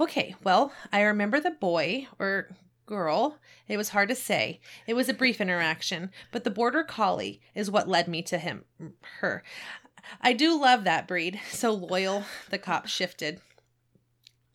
Okay, 0.01 0.35
well, 0.43 0.73
I 0.93 1.03
remember 1.03 1.39
the 1.39 1.53
boy, 1.53 2.09
or 2.19 2.51
girl. 2.93 3.39
It 3.69 3.79
was 3.79 3.89
hard 3.89 4.11
to 4.11 4.15
say. 4.15 4.61
It 4.87 4.93
was 4.93 5.09
a 5.09 5.15
brief 5.15 5.41
interaction, 5.41 6.11
but 6.31 6.45
the 6.45 6.51
border 6.51 6.85
collie 6.85 7.41
is 7.55 7.71
what 7.71 7.89
led 7.89 8.07
me 8.07 8.21
to 8.25 8.37
him, 8.37 8.65
her. 9.21 9.43
I 10.21 10.35
do 10.35 10.61
love 10.61 10.85
that 10.85 11.09
breed. 11.09 11.41
So 11.51 11.73
loyal. 11.73 12.25
The 12.51 12.59
cop 12.59 12.87
shifted. 12.87 13.41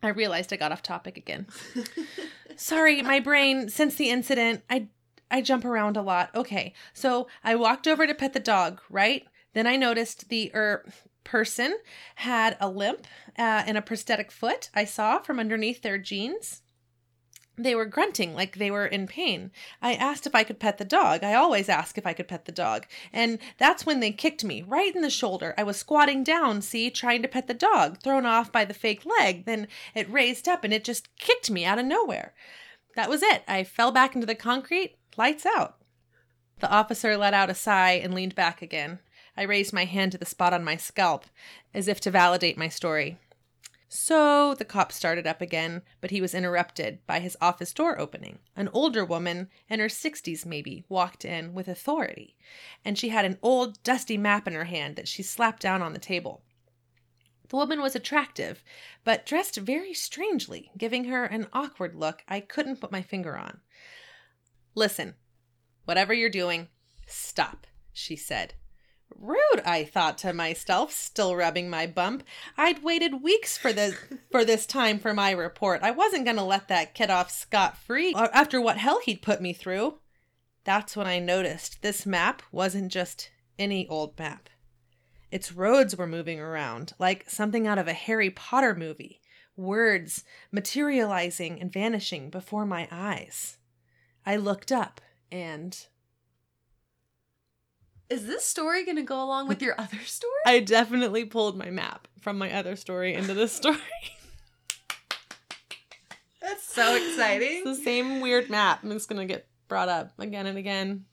I 0.04 0.10
realized 0.10 0.54
I 0.54 0.58
got 0.58 0.71
off 0.71 0.84
topic 0.84 1.17
again. 1.17 1.47
Sorry, 2.56 3.02
my 3.02 3.19
brain, 3.19 3.69
since 3.69 3.95
the 3.95 4.12
incident, 4.12 4.62
I 4.69 4.89
I 5.32 5.41
jump 5.41 5.65
around 5.65 5.97
a 5.97 6.04
lot. 6.04 6.30
Okay. 6.36 6.73
So, 6.93 7.28
I 7.43 7.56
walked 7.56 7.88
over 7.88 8.06
to 8.06 8.13
pet 8.13 8.34
the 8.34 8.39
dog, 8.39 8.82
right? 8.88 9.26
Then 9.54 9.65
I 9.65 9.78
noticed 9.78 10.30
the 10.30 10.52
er 10.54 10.86
person 11.23 11.76
had 12.15 12.56
a 12.62 12.69
limp 12.69 13.08
uh, 13.38 13.63
and 13.65 13.78
a 13.78 13.82
prosthetic 13.82 14.32
foot 14.32 14.69
I 14.76 14.86
saw 14.86 15.19
from 15.19 15.39
underneath 15.39 15.82
their 15.82 15.97
jeans. 15.97 16.62
They 17.60 17.74
were 17.74 17.86
grunting 17.86 18.36
like 18.36 18.58
they 18.58 18.70
were 18.70 18.86
in 18.86 19.08
pain. 19.08 19.52
I 19.82 19.96
asked 19.96 20.28
if 20.28 20.36
I 20.36 20.43
could 20.43 20.60
pet 20.60 20.78
the 20.78 20.86
dog. 20.86 21.24
I 21.24 21.34
always 21.34 21.70
ask 21.70 21.98
if 21.98 22.06
I 22.06 22.13
could 22.13 22.28
pet 22.28 22.46
the 22.46 22.52
dog. 22.52 22.86
And 23.12 23.39
that's 23.58 23.84
when 23.84 24.00
they 24.00 24.12
kicked 24.12 24.43
me 24.43 24.62
right 24.62 24.96
in 24.96 25.02
the 25.02 25.10
shoulder. 25.10 25.56
I 25.58 25.63
was 25.63 25.78
squatting 25.78 26.24
down, 26.24 26.62
see, 26.62 26.91
trying 26.91 27.24
to 27.24 27.28
pet 27.28 27.48
the 27.48 27.56
dog, 27.56 28.00
thrown 28.04 28.28
off 28.28 28.52
by 28.52 28.63
the 28.63 28.76
fake 28.76 29.04
leg. 29.06 29.46
Then 29.46 29.67
it 29.96 30.12
raised 30.12 30.48
up 30.48 30.63
and 30.63 30.72
it 30.72 30.84
just 30.84 31.15
kicked 31.17 31.50
me 31.50 31.65
out 31.65 31.80
of 31.80 31.86
nowhere. 31.86 32.36
That 32.96 33.10
was 33.10 33.24
it. 33.24 33.43
I 33.48 33.63
fell 33.63 33.91
back 33.91 34.13
into 34.13 34.28
the 34.28 34.36
concrete, 34.36 34.96
lights 35.17 35.46
out. 35.46 35.78
The 36.60 36.72
officer 36.72 37.17
let 37.17 37.34
out 37.34 37.50
a 37.50 37.56
sigh 37.56 37.93
and 37.93 38.13
leaned 38.13 38.36
back 38.36 38.62
again. 38.62 39.00
I 39.36 39.43
raised 39.43 39.74
my 39.74 39.86
hand 39.86 40.12
to 40.12 40.17
the 40.17 40.26
spot 40.26 40.54
on 40.54 40.63
my 40.63 40.78
scalp, 40.78 41.26
as 41.74 41.88
if 41.88 42.00
to 42.02 42.12
validate 42.12 42.58
my 42.58 42.70
story. 42.70 43.17
So 43.89 44.54
the 44.54 44.65
cop 44.65 44.91
started 44.91 45.26
up 45.26 45.41
again, 45.41 45.82
but 46.02 46.12
he 46.12 46.19
was 46.19 46.36
interrupted 46.36 47.00
by 47.08 47.19
his 47.19 47.38
office 47.39 47.71
door 47.71 47.97
opening. 47.97 48.39
An 48.56 48.69
older 48.73 49.06
woman, 49.06 49.50
in 49.69 49.80
her 49.80 49.88
60s 49.88 50.45
maybe, 50.45 50.84
walked 50.89 51.23
in 51.23 51.54
with 51.54 51.69
authority, 51.69 52.36
and 52.84 52.97
she 52.97 53.10
had 53.10 53.23
an 53.23 53.39
old, 53.41 53.82
dusty 53.84 54.17
map 54.17 54.45
in 54.45 54.54
her 54.54 54.65
hand 54.65 54.97
that 54.97 55.08
she 55.08 55.23
slapped 55.23 55.62
down 55.62 55.82
on 55.82 55.93
the 55.93 56.00
table. 56.00 56.43
The 57.47 57.56
woman 57.56 57.82
was 57.82 57.95
attractive, 57.95 58.62
but 59.06 59.26
dressed 59.26 59.56
very 59.56 59.93
strangely, 59.93 60.69
giving 60.78 61.06
her 61.06 61.23
an 61.23 61.47
awkward 61.54 61.95
look 61.95 62.23
I 62.28 62.41
couldn't 62.41 62.82
put 62.82 62.91
my 62.91 63.02
finger 63.02 63.38
on. 63.38 63.62
Listen, 64.76 65.15
whatever 65.86 66.13
you're 66.13 66.30
doing, 66.30 66.67
stop, 67.06 67.65
she 67.93 68.17
said. 68.17 68.56
Rude, 69.15 69.62
I 69.65 69.84
thought 69.84 70.17
to 70.20 70.34
myself, 70.34 70.91
still 70.91 71.36
rubbing 71.36 71.70
my 71.70 71.88
bump. 71.88 72.24
I'd 72.58 72.84
waited 72.84 73.24
weeks 73.24 73.58
for 73.58 73.74
this 73.74 73.96
for 74.32 74.46
this 74.46 74.65
time 74.65 75.00
for 75.00 75.13
my 75.13 75.32
report. 75.32 75.82
I 75.84 75.91
wasn't 75.91 76.26
going 76.26 76.38
to 76.38 76.43
let 76.43 76.67
that 76.67 76.93
kid 76.93 77.10
off 77.10 77.32
scot 77.32 77.78
free 77.78 78.13
uh, 78.13 78.28
after 78.34 78.62
what 78.62 78.78
hell 78.78 79.00
he'd 79.04 79.22
put 79.22 79.41
me 79.41 79.54
through. 79.54 80.00
That's 80.63 80.96
when 80.96 81.08
I 81.08 81.20
noticed 81.20 81.82
this 81.82 82.06
map 82.06 82.41
wasn't 82.52 82.91
just 82.91 83.32
any 83.58 83.88
old 83.88 84.17
map. 84.20 84.50
Its 85.32 85.52
roads 85.52 85.96
were 85.96 86.08
moving 86.08 86.39
around 86.39 86.93
like 87.00 87.30
something 87.30 87.67
out 87.67 87.78
of 87.78 87.88
a 87.88 87.93
Harry 87.93 88.30
Potter 88.30 88.76
movie, 88.76 89.22
words 89.56 90.24
materializing 90.52 91.60
and 91.60 91.72
vanishing 91.72 92.30
before 92.30 92.65
my 92.65 92.88
eyes. 92.91 93.58
I 94.26 94.36
looked 94.36 94.72
up 94.72 95.02
and 95.32 95.88
Is 98.10 98.26
this 98.26 98.46
story 98.46 98.86
going 98.86 98.96
to 98.98 99.04
go 99.04 99.22
along 99.22 99.48
with 99.50 99.62
your 99.62 99.76
other 99.80 100.00
story? 100.00 100.32
I 100.46 100.60
definitely 100.62 101.26
pulled 101.26 101.58
my 101.58 101.70
map 101.70 102.08
from 102.22 102.38
my 102.38 102.52
other 102.54 102.76
story 102.76 103.13
into 103.13 103.34
this 103.34 103.52
story. 103.52 103.78
That's 106.41 106.63
so 106.63 106.96
exciting. 106.96 107.63
it's 107.65 107.78
the 107.78 107.84
same 107.84 108.22
weird 108.22 108.50
map. 108.50 108.84
and 108.84 108.93
it's 108.93 109.06
going 109.06 109.20
to 109.26 109.32
get 109.32 109.48
brought 109.67 109.89
up 109.89 110.13
again 110.17 110.46
and 110.46 110.58
again. 110.58 111.06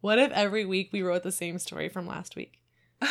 What 0.00 0.18
if 0.18 0.30
every 0.32 0.64
week 0.64 0.90
we 0.92 1.02
wrote 1.02 1.24
the 1.24 1.32
same 1.32 1.58
story 1.58 1.88
from 1.88 2.06
last 2.06 2.36
week? 2.36 2.60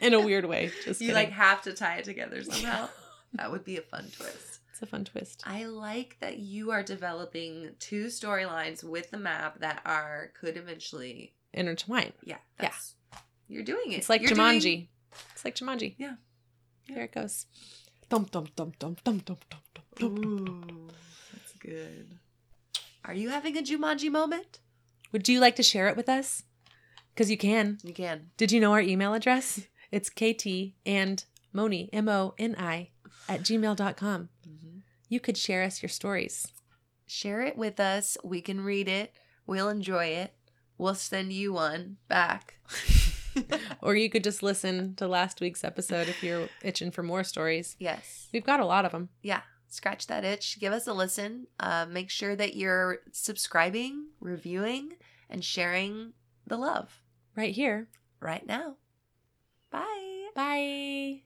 In 0.00 0.14
a 0.14 0.20
weird 0.20 0.44
way. 0.44 0.70
Just 0.84 1.00
you 1.00 1.08
kidding. 1.08 1.14
like 1.14 1.30
have 1.32 1.62
to 1.62 1.72
tie 1.72 1.96
it 1.96 2.04
together 2.04 2.42
somehow. 2.44 2.88
that 3.34 3.50
would 3.50 3.64
be 3.64 3.76
a 3.78 3.82
fun 3.82 4.08
twist. 4.16 4.55
It's 4.76 4.82
a 4.82 4.86
fun 4.86 5.04
twist. 5.04 5.42
I 5.46 5.64
like 5.64 6.18
that 6.20 6.36
you 6.38 6.70
are 6.70 6.82
developing 6.82 7.70
two 7.78 8.06
storylines 8.06 8.84
with 8.84 9.10
the 9.10 9.16
map 9.18 9.60
that 9.60 9.80
are 9.86 10.32
could 10.38 10.56
eventually 10.58 11.32
Intertwine. 11.54 12.12
yeah, 12.22 12.36
that's 12.58 12.94
you're 13.48 13.64
doing 13.64 13.92
it. 13.92 13.96
It's 13.98 14.10
like 14.10 14.20
You're 14.22 14.32
Jumanji. 14.32 14.60
doing- 14.62 14.88
It's 15.34 15.44
like 15.44 15.54
Jumanji. 15.54 15.94
Yeah. 15.96 16.16
Yeah. 16.88 16.94
There 16.96 17.04
it 17.04 17.12
goes. 17.12 17.46
Dum 18.10 18.26
dum 18.30 18.48
dum 18.54 18.72
dum 18.78 18.96
dum 19.02 19.20
dum 19.24 19.38
dum 19.48 19.60
dum 19.74 20.14
dum. 20.14 20.90
that's 21.32 21.52
good. 21.58 22.18
Are 23.04 23.14
you 23.14 23.30
having 23.30 23.56
a 23.56 23.62
Jumanji 23.62 24.10
moment? 24.10 24.58
Would 25.12 25.26
you 25.28 25.40
like 25.40 25.56
to 25.56 25.62
share 25.62 25.88
it 25.88 25.96
with 25.96 26.08
us? 26.08 26.42
Because 27.14 27.30
you 27.30 27.38
can. 27.38 27.78
You 27.82 27.94
can. 27.94 28.30
Did 28.36 28.52
you 28.52 28.60
know 28.60 28.72
our 28.72 28.80
email 28.80 29.14
address? 29.14 29.60
It's 29.90 30.10
KT 30.10 30.74
and 30.84 31.24
Moni, 31.52 31.88
M 31.92 32.08
O 32.08 32.34
N 32.38 32.56
I, 32.58 32.90
at 33.28 33.40
gmail.com. 33.40 34.28
You 35.08 35.20
could 35.20 35.36
share 35.36 35.62
us 35.62 35.82
your 35.82 35.88
stories. 35.88 36.46
Share 37.06 37.42
it 37.42 37.56
with 37.56 37.78
us. 37.80 38.16
We 38.24 38.40
can 38.40 38.60
read 38.60 38.88
it. 38.88 39.12
We'll 39.46 39.68
enjoy 39.68 40.06
it. 40.06 40.34
We'll 40.78 40.94
send 40.96 41.32
you 41.32 41.52
one 41.52 41.96
back. 42.08 42.54
Or 43.82 43.94
you 43.94 44.08
could 44.08 44.24
just 44.24 44.42
listen 44.42 44.94
to 44.94 45.06
last 45.06 45.42
week's 45.42 45.62
episode 45.62 46.08
if 46.08 46.22
you're 46.22 46.48
itching 46.62 46.90
for 46.90 47.02
more 47.02 47.22
stories. 47.22 47.76
yes. 47.78 48.28
We've 48.32 48.42
got 48.46 48.60
a 48.60 48.64
lot 48.64 48.86
of 48.86 48.92
them. 48.92 49.10
Yeah. 49.22 49.42
Scratch 49.68 50.06
that 50.06 50.24
itch. 50.24 50.58
Give 50.58 50.72
us 50.72 50.86
a 50.86 50.94
listen. 50.94 51.46
Uh, 51.60 51.84
make 51.86 52.08
sure 52.08 52.34
that 52.34 52.56
you're 52.56 53.00
subscribing, 53.12 54.06
reviewing, 54.20 54.94
and 55.28 55.44
sharing 55.44 56.14
the 56.46 56.56
love 56.56 57.02
Right 57.36 57.54
here. 57.54 57.88
right 58.20 58.46
now. 58.46 58.76
Bye. 59.70 60.28
Bye. 60.34 61.25